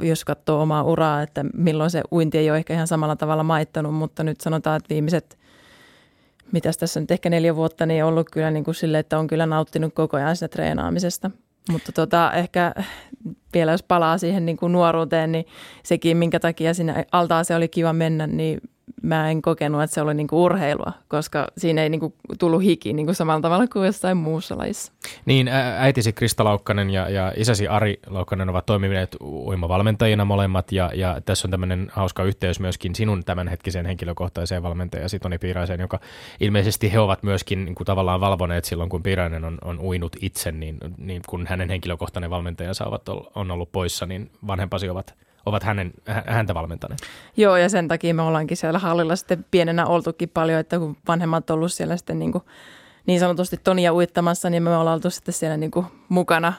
[0.00, 3.94] jos katsoo omaa uraa, että milloin se uinti ei ole ehkä ihan samalla tavalla maittanut,
[3.94, 5.38] mutta nyt sanotaan, että viimeiset
[6.52, 9.46] mitäs tässä nyt ehkä neljä vuotta, niin ollut kyllä niin kuin sille, että on kyllä
[9.46, 11.30] nauttinut koko ajan sitä treenaamisesta.
[11.70, 12.74] Mutta tota, ehkä
[13.54, 15.46] vielä jos palaa siihen niin kuin nuoruuteen, niin
[15.82, 18.60] sekin, minkä takia sinne altaan se oli kiva mennä, niin
[19.02, 23.14] mä en kokenut, että se oli niinku urheilua, koska siinä ei niinku tullut hiki niinku
[23.14, 24.92] samalla tavalla kuin jossain muussa lajissa.
[25.24, 25.48] Niin,
[25.78, 31.48] äitisi Krista Laukkanen ja, ja isäsi Ari Laukkanen ovat toimineet uimavalmentajina molemmat ja, ja tässä
[31.48, 36.00] on tämmöinen hauska yhteys myöskin sinun tämänhetkiseen henkilökohtaiseen valmentajasi Toni Piiraiseen, joka
[36.40, 40.52] ilmeisesti he ovat myöskin niin kuin tavallaan valvoneet silloin, kun Piirainen on, on uinut itse,
[40.52, 45.14] niin, niin kun hänen henkilökohtainen valmentajansa ovat, on ollut poissa, niin vanhempasi ovat–
[45.46, 45.92] ovat hänen,
[46.26, 47.00] häntä valmentaneet.
[47.36, 51.50] Joo, ja sen takia me ollaankin siellä hallilla sitten pienenä oltukin paljon, että kun vanhemmat
[51.50, 52.44] on ollut siellä sitten niin, kuin,
[53.06, 56.52] niin sanotusti Tonia uittamassa, niin me ollaan oltu sitten siellä niin kuin mukana,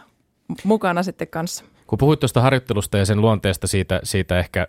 [0.63, 1.65] mukana sitten kanssa.
[1.87, 4.67] Kun puhuit tuosta harjoittelusta ja sen luonteesta siitä, siitä ehkä,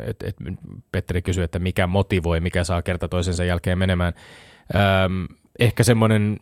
[0.00, 0.36] että et
[0.92, 4.12] Petteri kysyi, että mikä motivoi, mikä saa kerta toisensa jälkeen menemään.
[5.04, 5.26] Öm,
[5.58, 6.38] ehkä semmoinen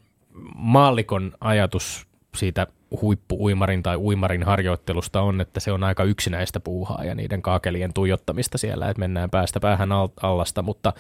[0.55, 2.08] maallikon ajatus
[2.39, 2.67] siitä
[3.03, 8.59] huippuuimarin tai uimarin harjoittelusta on, että se on aika yksinäistä puuhaa ja niiden kaakelien tuijottamista
[8.59, 9.91] siellä, että mennään päästä päähän
[10.23, 10.93] allasta, mutta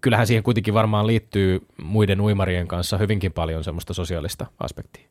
[0.00, 5.08] kyllähän siihen kuitenkin varmaan liittyy muiden uimarien kanssa hyvinkin paljon semmoista sosiaalista aspektia.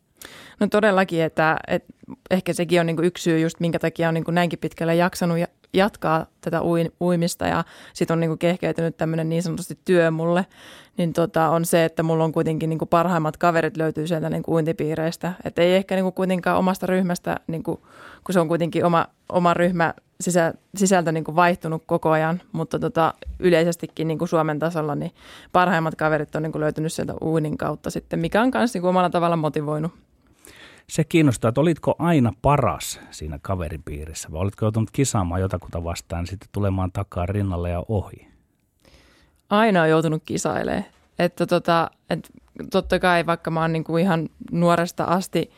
[0.59, 1.93] No todellakin, että, että
[2.32, 5.38] ehkä sekin on niin yksi syy just minkä takia on niin näinkin pitkälle jaksanut
[5.74, 6.61] jatkaa tätä
[7.01, 7.63] uimista ja
[7.93, 10.45] sitten on niin kehkeytynyt tämmöinen niin sanotusti työ mulle,
[10.97, 14.43] niin tota, on se, että mulla on kuitenkin niin kuin parhaimmat kaverit löytyy sieltä niin
[14.43, 15.34] kuin uintipiireistä.
[15.45, 17.80] Että ei ehkä niin kuin kuitenkaan omasta ryhmästä, niin kuin,
[18.24, 22.80] kun se on kuitenkin oma, oma ryhmä sisä, sisältö niin kuin vaihtunut koko ajan, mutta
[22.80, 25.11] tota, yleisestikin niin kuin Suomen tasolla niin
[25.51, 29.09] parhaimmat kaverit on niin kuin löytynyt sieltä uinin kautta sitten, mikä on myös niin omalla
[29.09, 29.91] tavalla motivoinut.
[30.89, 36.49] Se kiinnostaa, että olitko aina paras siinä kaveripiirissä vai olitko joutunut kisaamaan jotakuta vastaan sitten
[36.51, 38.34] tulemaan takaa rinnalle ja ohi?
[39.49, 40.86] aina on joutunut kisailemaan.
[41.19, 42.29] Että tota, et
[42.71, 45.51] totta kai vaikka mä oon niinku ihan nuoresta asti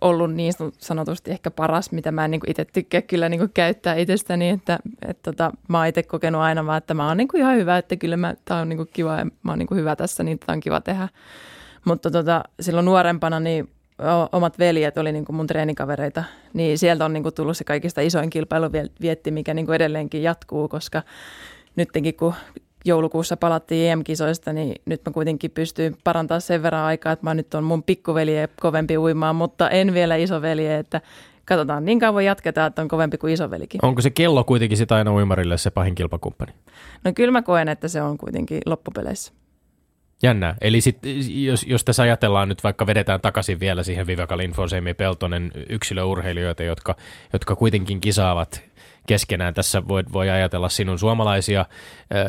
[0.00, 4.48] ollut niin sanotusti ehkä paras, mitä mä en niinku itse tykkää kyllä niinku käyttää itsestäni,
[4.48, 7.78] että et tota, mä oon itse kokenut aina vaan, että mä oon niinku ihan hyvä,
[7.78, 10.52] että kyllä mä, tää on niinku kiva ja mä oon niinku hyvä tässä, niin tää
[10.52, 11.08] on kiva tehdä.
[11.84, 13.70] Mutta tota, silloin nuorempana niin
[14.32, 18.00] omat veljet oli niin kuin mun treenikavereita, niin sieltä on niin kuin tullut se kaikista
[18.00, 21.02] isoin kilpailuvietti, mikä niin kuin edelleenkin jatkuu, koska
[21.76, 22.34] nytkin kun
[22.84, 27.54] joulukuussa palattiin EM-kisoista, niin nyt mä kuitenkin pystyn parantamaan sen verran aikaa, että mä nyt
[27.54, 31.00] on mun pikkuvelje kovempi uimaan, mutta en vielä isoveli, että
[31.44, 33.84] katsotaan niin kauan jatketaan, että on kovempi kuin isovelikin.
[33.84, 36.52] Onko se kello kuitenkin sitä aina uimarille se pahin kilpakumppani?
[37.04, 39.32] No kyllä mä koen, että se on kuitenkin loppupeleissä.
[40.22, 40.54] Jännää.
[40.60, 40.98] Eli sit,
[41.28, 46.96] jos, jos tässä ajatellaan nyt vaikka vedetään takaisin vielä siihen Viveka Linfosemi Peltonen yksilöurheilijoita, jotka,
[47.32, 48.62] jotka kuitenkin kisaavat
[49.06, 49.54] keskenään.
[49.54, 51.60] Tässä voi, voi ajatella sinun suomalaisia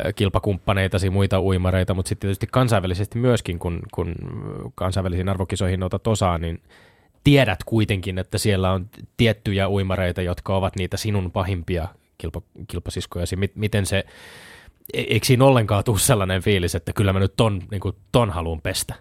[0.06, 4.14] ö, kilpakumppaneitasi, muita uimareita, mutta sitten tietysti kansainvälisesti myöskin, kun, kun
[4.74, 6.62] kansainvälisiin arvokisoihin otat osaa, niin
[7.24, 8.86] tiedät kuitenkin, että siellä on
[9.16, 11.88] tiettyjä uimareita, jotka ovat niitä sinun pahimpia
[12.18, 13.36] kilpa, kilpasiskojasi.
[13.54, 14.04] Miten se,
[14.92, 18.60] eikö siinä ollenkaan tule sellainen fiilis, että kyllä mä nyt ton, niin kuin, ton haluan
[18.60, 18.94] pestä?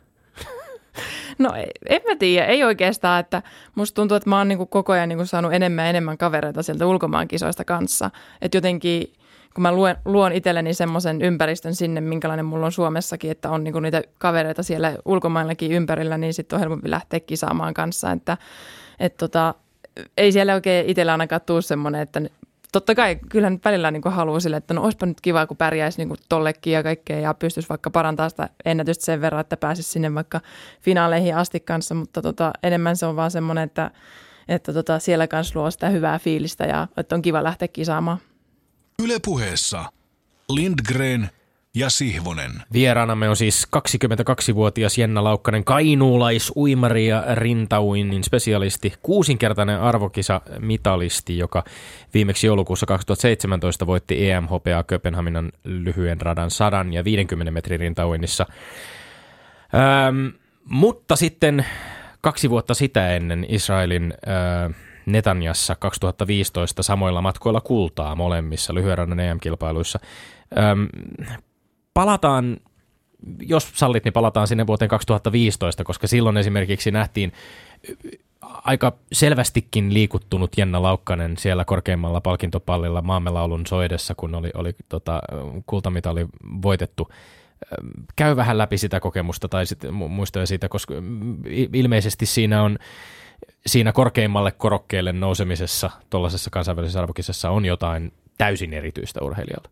[1.40, 1.54] No
[1.90, 3.42] en mä tiedä, ei oikeastaan, että
[3.76, 6.88] musta tuntuu, että mä oon niinku koko ajan niinku saanut enemmän ja enemmän kavereita sieltä
[6.88, 8.12] ulkomaan kisoista kanssa.
[8.42, 9.14] Että jotenkin
[9.54, 13.80] kun mä luen, luon itselleni semmoisen ympäristön sinne, minkälainen mulla on Suomessakin, että on niinku
[13.80, 18.12] niitä kavereita siellä ulkomaillakin ympärillä, niin sitten on helpompi lähteä kisaamaan kanssa.
[18.12, 18.38] Että
[19.00, 19.56] et tota,
[20.18, 22.22] ei siellä oikein itsellä ainakaan tule semmoinen, että
[22.72, 26.18] totta kai kyllähän välillä niin haluaa sille, että no olisipa nyt kiva, kun pärjäisi niin
[26.30, 30.42] tollekin ja kaikkea ja pystyisi vaikka parantamaan sitä ennätystä sen verran, että pääsisi sinne vaikka
[30.82, 33.92] finaaleihin asti kanssa, mutta tota, enemmän se on vaan semmoinen, että,
[34.48, 38.18] että tota, siellä kanssa luo sitä hyvää fiilistä ja että on kiva lähteä kisaamaan.
[39.04, 39.86] Ylepuheessa
[40.50, 41.30] Lindgren
[41.76, 42.52] ja Sihvonen.
[42.74, 51.64] Vieraanamme on siis 22-vuotias Jenna Laukkanen, kainuulais-uimari ja rintauinnin spesialisti, kuusinkertainen arvokisa-mitalisti, joka
[52.14, 58.46] viimeksi joulukuussa 2017 voitti EMHPA Kööpenhaminan lyhyen radan 100 ja 50 metrin rintauinnissa.
[59.74, 60.28] Ähm,
[60.66, 61.66] mutta sitten
[62.22, 70.00] kaksi vuotta sitä ennen Israelin äh, Netanjassa 2015 samoilla matkoilla kultaa molemmissa lyhyen EM-kilpailuissa.
[71.94, 72.58] Palataan,
[73.40, 77.32] jos sallit, niin palataan sinne vuoteen 2015, koska silloin esimerkiksi nähtiin
[78.42, 85.22] aika selvästikin liikuttunut Jenna Laukkanen siellä korkeimmalla palkintopallilla maamelaulun soidessa, kun oli, oli tota,
[85.66, 86.26] kultamitali
[86.62, 87.10] voitettu.
[88.16, 90.94] Käy vähän läpi sitä kokemusta tai sit muistoja siitä, koska
[91.74, 92.78] ilmeisesti siinä on
[93.66, 99.70] siinä korkeimmalle korokkeelle nousemisessa tuollaisessa kansainvälisessä arvokisessa on jotain täysin erityistä urheilijalta.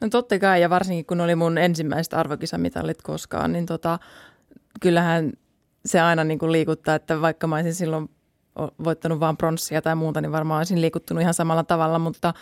[0.00, 3.98] No totta kai, ja varsinkin kun oli mun ensimmäiset arvokisamitalit koskaan, niin tota,
[4.80, 5.32] kyllähän
[5.86, 8.10] se aina niin kuin liikuttaa, että vaikka mä olisin silloin
[8.84, 12.34] voittanut vain pronssia tai muuta, niin varmaan olisin liikuttunut ihan samalla tavalla, mutta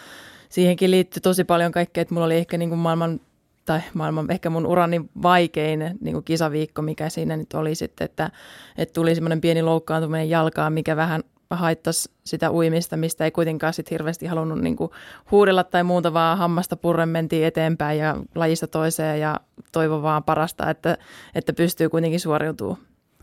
[0.49, 3.21] siihenkin liittyy tosi paljon kaikkea, että mulla oli ehkä niin kuin maailman
[3.65, 8.31] tai maailman ehkä mun urani vaikein niin kuin kisaviikko, mikä siinä nyt oli sitten, että,
[8.79, 13.91] että tuli semmoinen pieni loukkaantuminen jalkaan, mikä vähän haittasi sitä uimista, mistä ei kuitenkaan sit
[13.91, 14.91] hirveästi halunnut niinku
[15.31, 19.41] huudella tai muuta, vaan hammasta purren mentiin eteenpäin ja lajista toiseen ja
[19.73, 20.99] toivo vaan parasta, että,
[21.35, 22.79] että pystyy kuitenkin suoriutumaan.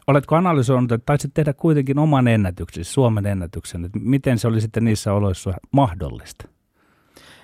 [0.08, 4.86] Oletko analysoinut, että taisit tehdä kuitenkin oman ennätyksen, Suomen ennätyksen, että miten se oli sitten
[4.86, 6.48] niissä oloissa mahdollista?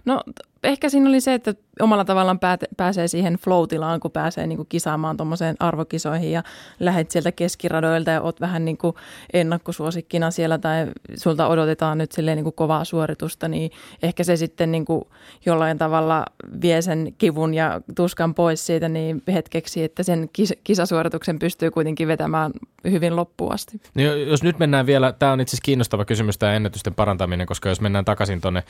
[0.06, 0.24] No
[0.64, 2.40] ehkä siinä oli se, että omalla tavallaan
[2.78, 6.44] pääsee siihen flow-tilaan, kun pääsee niin kuin kisaamaan tuommoiseen arvokisoihin ja
[6.80, 8.96] lähet sieltä keskiradoilta ja oot vähän niin kuin
[9.34, 13.72] ennakkosuosikkina siellä tai sulta odotetaan nyt silleen niin kuin kovaa suoritusta, niin
[14.04, 15.02] ehkä se sitten niin kuin
[15.46, 16.26] jollain tavalla
[16.62, 22.08] vie sen kivun ja tuskan pois siitä niin hetkeksi, että sen kis- kisasuorituksen pystyy kuitenkin
[22.08, 22.52] vetämään
[22.84, 23.82] hyvin loppuun asti.
[23.96, 27.70] No, jos nyt mennään vielä, tämä on itse asiassa kiinnostava kysymys tämä ennätysten parantaminen, koska
[27.70, 28.64] jos mennään takaisin tuonne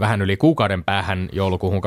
[0.00, 1.80] vähän yli kuukauden päähän joulukuuhun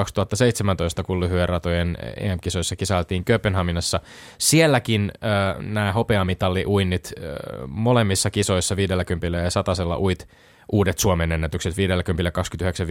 [0.78, 3.99] 2017, kun lyhyen ratojen EM-kisoissa kisailtiin Kööpenhaminassa.
[4.38, 7.24] Sielläkin äh, nämä hopeamitalliuinnit äh,
[7.67, 10.28] molemmissa kisoissa 50 ja satasella uit
[10.72, 12.88] uudet Suomen ennätykset 50 29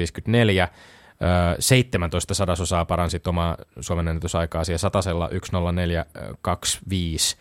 [1.58, 7.36] 17 sadasosaa paransit omaa Suomen ennätysaikaa ja satasella 10425.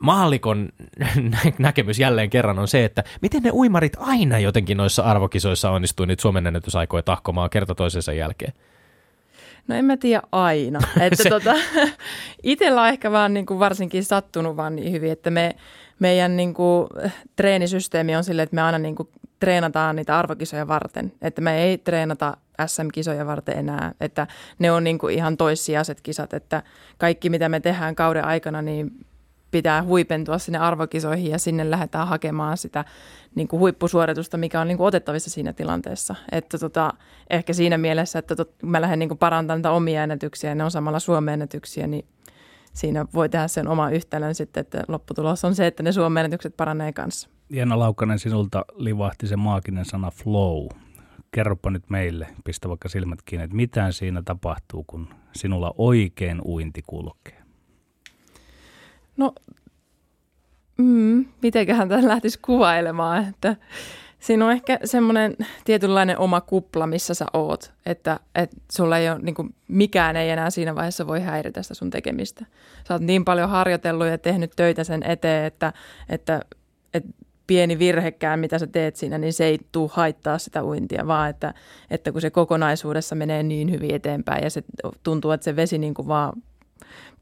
[0.00, 0.68] Maallikon
[1.58, 6.22] näkemys jälleen kerran on se, että miten ne uimarit aina jotenkin noissa arvokisoissa onnistuu niitä
[6.22, 8.52] Suomen ennätysaikoja tahkomaan kerta toisensa jälkeen.
[9.68, 10.80] No en mä tiedä aina.
[11.00, 11.54] Että tota,
[12.42, 15.56] itsellä on ehkä vaan niin kuin varsinkin sattunut vaan niin hyvin, että me,
[15.98, 16.88] meidän niin kuin,
[17.36, 19.08] treenisysteemi on silleen, että me aina niin kuin,
[19.40, 21.12] treenataan niitä arvokisoja varten.
[21.22, 22.36] Että me ei treenata
[22.66, 24.26] SM-kisoja varten enää, että
[24.58, 26.62] ne on niin kuin ihan toissijaiset kisat, että
[26.98, 28.90] kaikki mitä me tehdään kauden aikana, niin
[29.50, 32.84] pitää huipentua sinne arvokisoihin ja sinne lähdetään hakemaan sitä
[33.34, 36.14] niin kuin huippusuoritusta, mikä on niin kuin otettavissa siinä tilanteessa.
[36.32, 36.92] Että tota,
[37.30, 40.64] ehkä siinä mielessä, että tot, mä lähden niin kuin parantamaan niitä omia ennätyksiä ja ne
[40.64, 42.04] on samalla Suomen ennätyksiä, niin
[42.72, 46.56] siinä voi tehdä sen oma yhtälön sitten, että lopputulos on se, että ne Suomen ennätykset
[46.56, 47.28] paranee kanssa.
[47.50, 50.66] Jenna Laukkanen, sinulta livahti se maaginen sana flow.
[51.30, 56.82] Kerropa nyt meille, pistä vaikka silmät kiinni, että mitä siinä tapahtuu, kun sinulla oikein uinti
[56.86, 57.39] kulkee?
[59.20, 59.32] No,
[60.78, 63.56] mm, mitenköhän tämän lähtisi kuvailemaan, että
[64.18, 69.18] siinä on ehkä semmoinen tietynlainen oma kupla, missä sä oot, että, että sulla ei ole,
[69.18, 72.44] niin kuin, mikään ei enää siinä vaiheessa voi häiritä sitä sun tekemistä.
[72.88, 75.72] Sä oot niin paljon harjoitellut ja tehnyt töitä sen eteen, että,
[76.08, 76.40] että,
[76.94, 77.08] että
[77.46, 81.54] pieni virhekään, mitä sä teet siinä, niin se ei tule haittaa sitä uintia, vaan että,
[81.90, 84.64] että kun se kokonaisuudessa menee niin hyvin eteenpäin ja se
[85.02, 86.42] tuntuu, että se vesi niin kuin vaan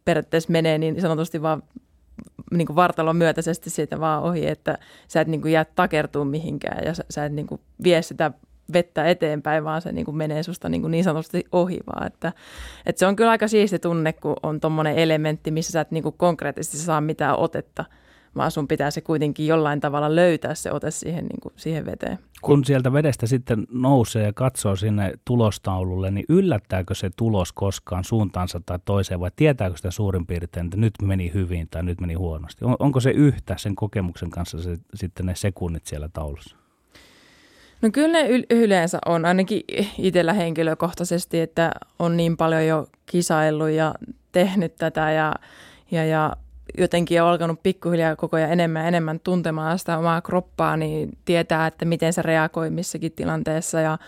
[0.04, 1.62] periaatteessa menee niin sanotusti vaan
[2.50, 6.94] niin vartalon myötäisesti siitä vaan ohi, että sä et niin kuin jää takertuu mihinkään ja
[6.94, 8.30] sä, sä et niin kuin vie sitä
[8.72, 12.06] vettä eteenpäin, vaan se niin kuin menee susta niin, kuin niin sanotusti ohi vaan.
[12.06, 12.32] Että,
[12.86, 16.02] että se on kyllä aika siisti tunne, kun on tuommoinen elementti, missä sä et niin
[16.02, 17.84] kuin konkreettisesti saa mitään otetta,
[18.38, 22.18] vaan sun pitää se kuitenkin jollain tavalla löytää se ote siihen, niin kuin, siihen veteen.
[22.42, 28.60] Kun sieltä vedestä sitten nousee ja katsoo sinne tulostaululle, niin yllättääkö se tulos koskaan suuntaansa
[28.66, 32.64] tai toiseen vai tietääkö sitä suurin piirtein, että nyt meni hyvin tai nyt meni huonosti?
[32.64, 36.56] On, onko se yhtä sen kokemuksen kanssa se, sitten ne sekunnit siellä taulussa?
[37.82, 39.60] No kyllä ne yleensä on, ainakin
[39.98, 43.94] itsellä henkilökohtaisesti, että on niin paljon jo kisaillut ja
[44.32, 45.34] tehnyt tätä ja,
[45.90, 46.36] ja, ja
[46.78, 51.66] jotenkin on alkanut pikkuhiljaa koko ajan enemmän ja enemmän tuntemaan sitä omaa kroppaa, niin tietää,
[51.66, 53.98] että miten se reagoi missäkin tilanteessa ja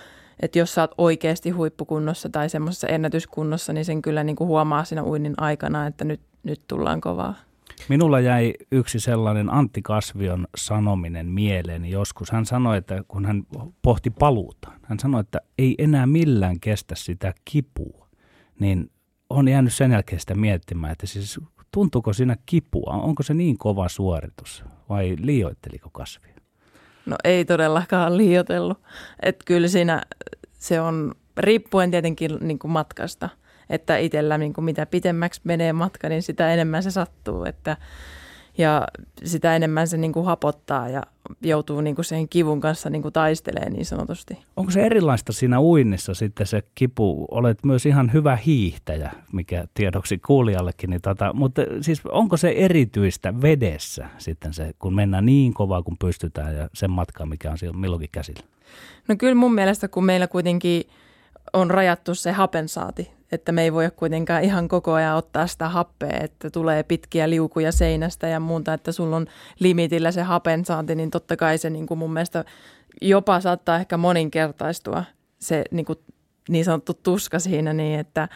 [0.43, 4.85] että jos sä oot oikeasti huippukunnossa tai semmoisessa ennätyskunnossa, niin sen kyllä niin kuin huomaa
[4.85, 7.35] siinä uinnin aikana, että nyt, nyt tullaan kovaa.
[7.89, 12.31] Minulla jäi yksi sellainen Antti Kasvion sanominen mieleeni joskus.
[12.31, 13.47] Hän sanoi, että kun hän
[13.83, 18.09] pohti paluuta, hän sanoi, että ei enää millään kestä sitä kipua.
[18.61, 18.91] Niin
[19.31, 21.41] on jäänyt sen jälkeen sitä miettimään, että siis
[21.75, 22.93] tuntuuko siinä kipua?
[22.93, 26.35] Onko se niin kova suoritus vai liioitteliko Kasvio?
[27.07, 28.79] No ei todellakaan liioitellut.
[29.23, 30.03] Että kyllä siinä
[30.53, 33.29] se on riippuen tietenkin niin kuin matkasta–
[33.71, 37.77] että itsellä niin kuin mitä pitemmäksi menee matka, niin sitä enemmän se sattuu, että
[38.61, 38.87] ja
[39.25, 41.03] sitä enemmän se niin kuin hapottaa ja
[41.43, 44.39] joutuu niin kuin sen kivun kanssa niin kuin taistelee niin sanotusti.
[44.57, 47.27] Onko se erilaista siinä uinnissa sitten se kipu?
[47.31, 50.91] Olet myös ihan hyvä hiihtäjä, mikä tiedoksi kuulijallekin.
[50.91, 55.97] Niin tota, mutta siis onko se erityistä vedessä sitten se, kun mennään niin kovaa kuin
[55.99, 58.43] pystytään ja sen matkaan, mikä on siellä milloinkin käsillä?
[59.09, 60.83] No kyllä mun mielestä, kun meillä kuitenkin
[61.53, 66.19] on rajattu se hapensaati että me ei voi kuitenkaan ihan koko ajan ottaa sitä happea,
[66.21, 69.27] että tulee pitkiä liukuja seinästä ja muuta, että sulla on
[69.59, 72.45] limitillä se hapen saanti, niin totta kai se niin kuin mun mielestä
[73.03, 75.05] jopa saattaa ehkä moninkertaistua
[75.39, 75.99] se niin, kuin
[76.49, 78.29] niin sanottu tuska siinä niin, että,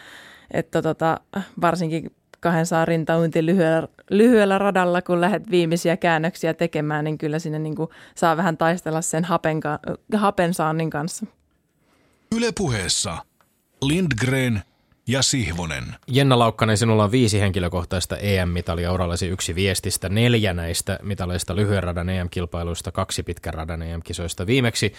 [0.50, 1.20] että tota,
[1.60, 7.58] varsinkin kahden saa rintauinti lyhyellä, lyhyellä radalla, kun lähdet viimeisiä käännöksiä tekemään, niin kyllä sinne
[7.58, 9.60] niin kuin saa vähän taistella sen hapen,
[10.14, 11.26] hapen saannin kanssa.
[12.36, 13.18] Yle puheessa
[13.82, 14.62] Lindgren
[15.06, 15.84] ja Sihvonen.
[16.06, 20.08] Jenna Laukkanen, sinulla on viisi henkilökohtaista EM-mitalia urallasi yksi viestistä.
[20.08, 24.46] Neljä näistä mitaleista lyhyen radan EM-kilpailuista, kaksi pitkän radan EM-kisoista.
[24.46, 24.92] Viimeksi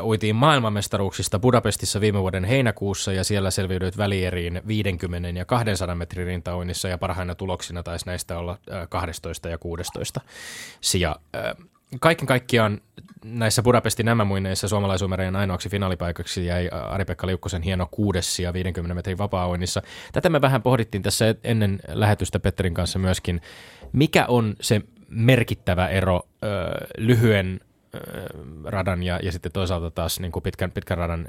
[0.00, 6.26] uh, uitiin maailmanmestaruuksista Budapestissa viime vuoden heinäkuussa ja siellä selviydyit välieriin 50 ja 200 metrin
[6.26, 10.20] rintauinnissa ja parhaina tuloksina taisi näistä olla uh, 12 ja 16
[10.80, 11.16] sija.
[11.58, 12.80] Uh, kaiken kaikkiaan
[13.24, 19.18] näissä Budapestin nämä muineissa suomalaisuumereen ainoaksi finaalipaikaksi jäi Ari-Pekka Liukkosen hieno kuudes ja 50 metrin
[19.18, 19.46] vapaa
[20.12, 23.40] Tätä me vähän pohdittiin tässä ennen lähetystä Petterin kanssa myöskin.
[23.92, 26.48] Mikä on se merkittävä ero ö,
[26.98, 27.60] lyhyen
[28.64, 31.28] radan ja, ja sitten toisaalta taas niin kuin pitkän, pitkän radan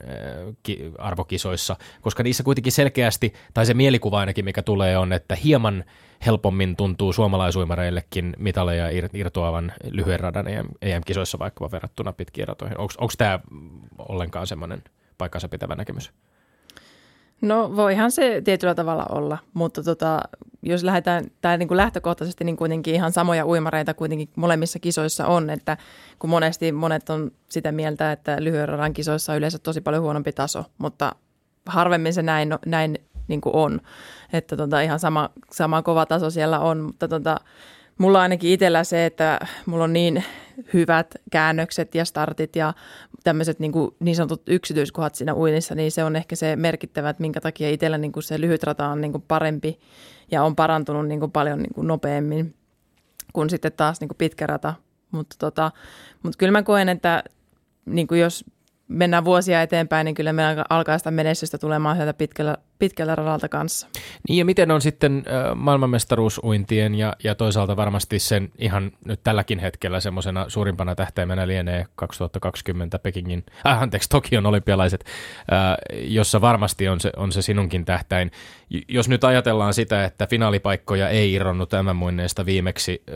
[0.63, 5.83] ki, arvokisoissa, koska niissä kuitenkin selkeästi, tai se mielikuva ainakin mikä tulee on, että hieman
[6.25, 10.45] helpommin tuntuu suomalaisuimareillekin mitaleja irtoavan lyhyen radan
[10.81, 12.79] EM-kisoissa vaikka verrattuna pitkiin ratoihin.
[12.79, 13.39] Onko tämä
[13.97, 14.83] ollenkaan semmoinen
[15.17, 16.11] paikkansa pitävä näkemys?
[17.43, 20.19] No voihan se tietyllä tavalla olla, mutta tota,
[20.61, 25.49] jos lähdetään, tai niin kuin lähtökohtaisesti niin kuitenkin ihan samoja uimareita kuitenkin molemmissa kisoissa on,
[25.49, 25.77] että
[26.19, 30.31] kun monesti monet on sitä mieltä, että lyhyen radan kisoissa on yleensä tosi paljon huonompi
[30.31, 31.15] taso, mutta
[31.65, 33.81] harvemmin se näin, näin niin kuin on,
[34.33, 37.39] että tota, ihan sama, sama kova taso siellä on, mutta tota,
[37.97, 40.23] mulla ainakin itsellä se, että mulla on niin
[40.73, 42.73] hyvät käännökset ja startit ja
[43.23, 47.41] tämmöiset niin, niin sanotut yksityiskohdat siinä uinnissa, niin se on ehkä se merkittävä, että minkä
[47.41, 49.79] takia itsellä niin kuin se lyhyt rata on niin kuin parempi
[50.31, 52.55] ja on parantunut niin kuin paljon niin kuin nopeammin
[53.33, 54.73] kuin sitten taas niin kuin pitkä rata.
[55.11, 55.71] Mutta, tota,
[56.23, 57.23] mutta kyllä mä koen, että
[57.85, 58.45] niin kuin jos
[58.87, 63.87] mennään vuosia eteenpäin, niin kyllä meillä alkaa sitä menestystä tulemaan sieltä pitkällä, pitkällä radalta kanssa.
[64.29, 65.23] Niin ja miten on sitten
[65.55, 72.99] maailmanmestaruusuintien ja, ja toisaalta varmasti sen ihan nyt tälläkin hetkellä semmoisena suurimpana tähtäimenä lienee 2020
[72.99, 78.31] Pekingin, äh, anteeksi, Tokion olympialaiset, äh, jossa varmasti on se, on se sinunkin tähtäin.
[78.87, 83.15] Jos nyt ajatellaan sitä, että finaalipaikkoja ei irronnut tämän muinneesta viimeksi, äh,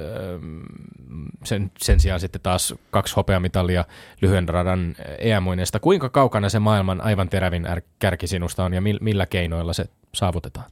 [1.43, 3.86] sen, sen sijaan sitten taas kaksi hopeamitalia
[4.22, 5.43] lyhyen radan em
[5.82, 7.68] kuinka kaukana se maailman aivan terävin
[7.99, 9.86] kärki sinusta on ja millä keinoilla keinoilla se
[10.16, 10.72] saavutetaan?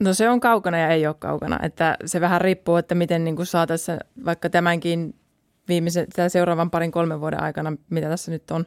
[0.00, 1.58] No se on kaukana ja ei ole kaukana.
[1.62, 5.14] Että se vähän riippuu, että miten niin kuin saataisiin vaikka tämänkin
[5.68, 8.66] viimeisen, tai seuraavan parin kolmen vuoden aikana, mitä tässä nyt on.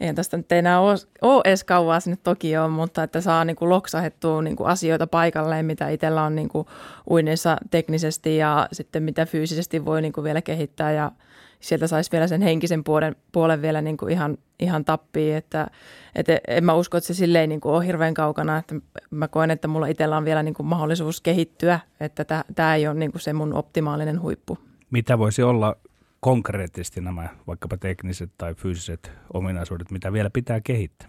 [0.00, 3.68] Eihän tästä nyt enää ole, ole edes kauaa sinne Tokioon, mutta että saa niin kuin
[3.68, 6.66] loksahettua niin kuin asioita paikalleen, mitä itsellä on niin kuin
[7.10, 11.12] uinnissa teknisesti ja sitten mitä fyysisesti voi niin kuin vielä kehittää ja
[11.60, 15.66] sieltä saisi vielä sen henkisen puolen, puolen vielä niin kuin ihan, ihan tappiin, että,
[16.14, 18.74] että en mä usko, että se silleen niin kuin ole hirveän kaukana, että
[19.10, 22.94] mä koen, että mulla itsellä on vielä niin kuin mahdollisuus kehittyä, että tämä ei ole
[22.94, 24.58] niin kuin se mun optimaalinen huippu.
[24.90, 25.76] Mitä voisi olla
[26.20, 31.08] konkreettisesti nämä vaikkapa tekniset tai fyysiset ominaisuudet, mitä vielä pitää kehittää?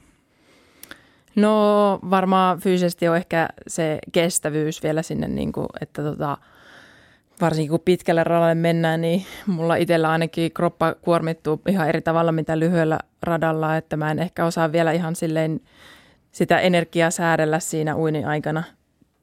[1.36, 6.38] No varmaan fyysisesti on ehkä se kestävyys vielä sinne, niin kuin, että tota,
[7.42, 12.60] varsinkin kun pitkälle radalle mennään, niin mulla itsellä ainakin kroppa kuormittuu ihan eri tavalla mitä
[12.60, 15.62] lyhyellä radalla, että mä en ehkä osaa vielä ihan silleen
[16.32, 18.64] sitä energiaa säädellä siinä uinin aikana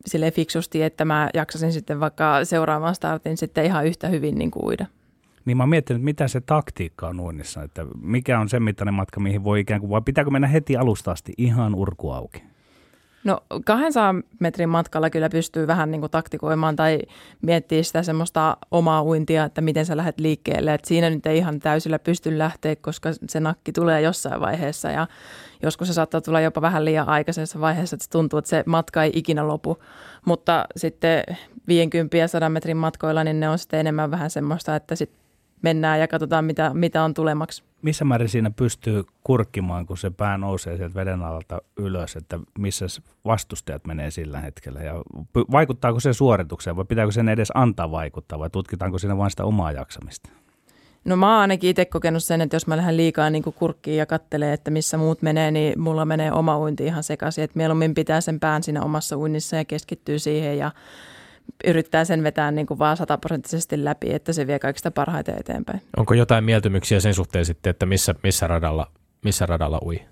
[0.07, 4.65] silleen fiksusti, että mä jaksasin sitten vaikka seuraavan startin sitten ihan yhtä hyvin niin kuin
[4.65, 4.87] uida.
[5.45, 9.21] Niin mä oon miettinyt, mitä se taktiikka on uinnissa, että mikä on sen mittainen matka,
[9.21, 12.43] mihin voi ikään kuin, vai pitääkö mennä heti alusta asti ihan urku auki?
[13.27, 16.99] No 200 metrin matkalla kyllä pystyy vähän niin kuin taktikoimaan tai
[17.43, 20.75] miettiä sitä semmoista omaa uintia, että miten sä lähdet liikkeelle.
[20.75, 25.07] Et siinä nyt ei ihan täysillä pysty lähteä, koska se nakki tulee jossain vaiheessa ja
[25.63, 29.03] joskus se saattaa tulla jopa vähän liian aikaisessa vaiheessa, että se tuntuu, että se matka
[29.03, 29.79] ei ikinä lopu.
[30.25, 31.25] Mutta sitten
[31.69, 35.26] 50 ja 100 metrin matkoilla, niin ne on sitten enemmän vähän semmoista, että sitten
[35.63, 37.63] mennään ja katsotaan, mitä, mitä on tulemaksi.
[37.83, 42.87] Missä määrin siinä pystyy kurkkimaan, kun se pää nousee sieltä veden alalta ylös, että missä
[43.25, 44.81] vastustajat menee sillä hetkellä?
[44.81, 44.95] Ja
[45.53, 49.73] vaikuttaako se suoritukseen vai pitääkö sen edes antaa vaikuttaa vai tutkitaanko siinä vain sitä omaa
[49.73, 50.31] jaksamista?
[51.05, 54.07] No mä oon ainakin itse kokenut sen, että jos mä lähden liikaa niin kurkkiin ja
[54.07, 57.45] kattelee, että missä muut menee, niin mulla menee oma uinti ihan sekaisin.
[57.45, 60.71] Että mieluummin pitää sen pään siinä omassa uinnissa ja keskittyy siihen ja
[61.67, 65.83] yrittää sen vetää niin kuin vaan sataprosenttisesti läpi, että se vie kaikista parhaiten eteenpäin.
[65.97, 68.91] Onko jotain mieltymyksiä sen suhteen sitten, että missä, missä, radalla,
[69.25, 70.03] missä radalla ui?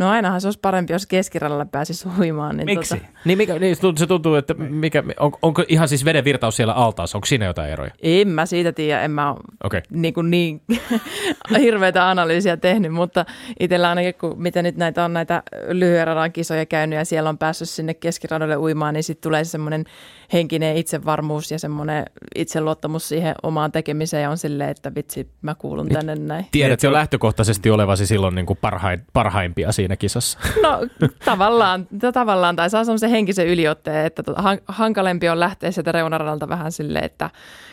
[0.00, 2.56] No ainahan se olisi parempi, jos keskiradalla pääsisi uimaan.
[2.56, 2.94] Niin Miksi?
[2.94, 3.06] Tota...
[3.24, 7.18] Niin, mikä, niin se tuntuu, että mikä, on, onko ihan siis veden virtaus siellä altaassa,
[7.18, 7.90] onko siinä jotain eroja?
[8.02, 9.80] En mä siitä tiedä, en mä ole okay.
[9.90, 10.62] niin, kuin niin
[11.60, 13.24] hirveätä analyysiä tehnyt, mutta
[13.60, 17.38] itsellä ainakin, kun miten nyt näitä on näitä lyhyen radan kisoja käynyt ja siellä on
[17.38, 19.84] päässyt sinne keskiradalle uimaan, niin sitten tulee semmoinen
[20.32, 22.04] henkinen itsevarmuus ja semmoinen
[22.34, 26.46] itseluottamus siihen omaan tekemiseen ja on silleen, että vitsi, mä kuulun tänne näin.
[26.52, 30.38] Tiedät jo lähtökohtaisesti olevasi silloin niin kuin parhain, parhaimpia siinä kisassa.
[30.62, 30.88] No
[31.24, 36.72] tavallaan, tavallaan tai saa semmoisen henkisen yliotteen, että tota, hankalempi on lähteä sieltä reunaradalta vähän
[36.72, 37.30] silleen, että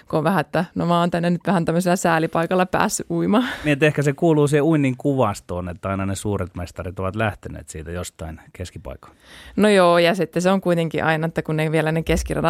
[0.10, 3.44] kun on vähän, että no mä oon tänne nyt vähän tämmöisellä säälipaikalla päässyt uimaan.
[3.64, 7.70] Niin, että ehkä se kuuluu siihen uinnin kuvastoon, että aina ne suuret mestarit ovat lähteneet
[7.70, 9.16] siitä jostain keskipaikoon.
[9.56, 12.04] No joo, ja sitten se on kuitenkin aina, että kun ne vielä ne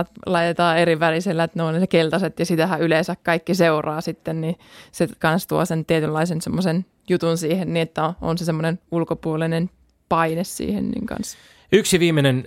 [0.04, 4.42] keskiradat laitetaan eri värisellä, että ne on ne keltaiset ja sitähän yleensä kaikki seuraa sitten,
[4.42, 4.56] niin
[4.92, 9.70] se kans tuo sen tietynlaisen semmoisen jutun siihen, niin että on se semmoinen ulkopuolinen
[10.10, 11.38] paine siihen niin kanssa.
[11.72, 12.44] Yksi viimeinen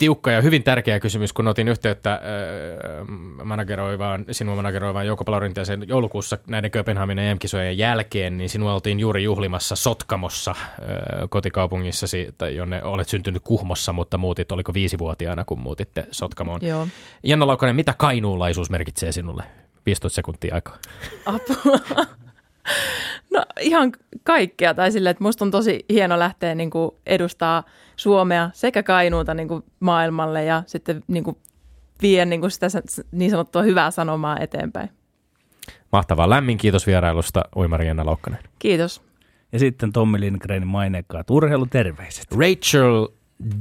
[0.00, 2.20] tiukka ja hyvin tärkeä kysymys, kun otin yhteyttä äh,
[3.44, 9.76] manageroivaan, sinua manageroivaan Jouko Palorinteeseen joulukuussa näiden Kööpenhaminan EM-kisojen jälkeen, niin sinua oltiin juuri juhlimassa
[9.76, 10.66] Sotkamossa äh,
[11.30, 16.60] kotikaupungissasi, tai jonne olet syntynyt Kuhmossa, mutta muutit, oliko viisivuotiaana, kun muutitte Sotkamoon.
[16.62, 16.88] Joo.
[17.22, 19.44] Janna Laukanen, mitä kainuulaisuus merkitsee sinulle?
[19.86, 20.78] 15 sekuntia aikaa.
[21.26, 22.06] Apua.
[23.30, 23.92] No ihan
[24.24, 27.64] kaikkea, tai silleen, että musta on tosi hieno lähteä niin kuin edustaa
[27.96, 31.36] Suomea sekä Kainuuta niin kuin maailmalle ja sitten niin kuin
[32.02, 32.66] vie niin kuin sitä
[33.12, 34.90] niin sanottua hyvää sanomaa eteenpäin.
[35.92, 36.30] Mahtavaa.
[36.30, 38.40] Lämmin kiitos vierailusta, Uimari Jenna Laukkanen.
[38.58, 39.02] Kiitos.
[39.52, 42.26] Ja sitten Tommi Lindgrenin mainekkaat urheiluterveiset.
[42.32, 43.08] Rachel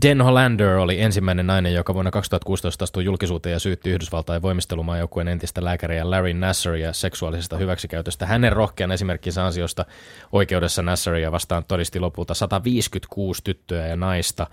[0.06, 5.64] Den Hollander oli ensimmäinen nainen, joka vuonna 2016 astui julkisuuteen ja syytti Yhdysvaltain voimistelumaajoukkueen entistä
[5.64, 8.26] lääkäriä Larry Nassaria seksuaalisesta hyväksikäytöstä.
[8.26, 9.86] Hänen rohkean esimerkkinsä ansiosta
[10.32, 14.48] oikeudessa Nassaria vastaan todisti lopulta 156 tyttöä ja naista.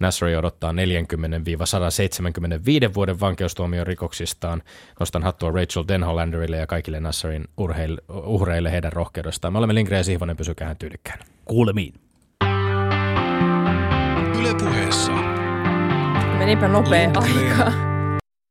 [0.00, 0.74] Nassari odottaa 40-175
[2.94, 4.62] vuoden vankeustuomion rikoksistaan.
[5.00, 7.44] Nostan hattua Rachel Den Hollanderille ja kaikille Nassarin
[8.24, 9.52] uhreille heidän rohkeudestaan.
[9.52, 11.18] Me olemme Lindgren ja Sihvonen, pysykää tyylikkään.
[11.44, 12.11] Kuulemiin.
[14.52, 15.12] Yle puheessa.
[16.38, 17.91] Menipä nopea aika.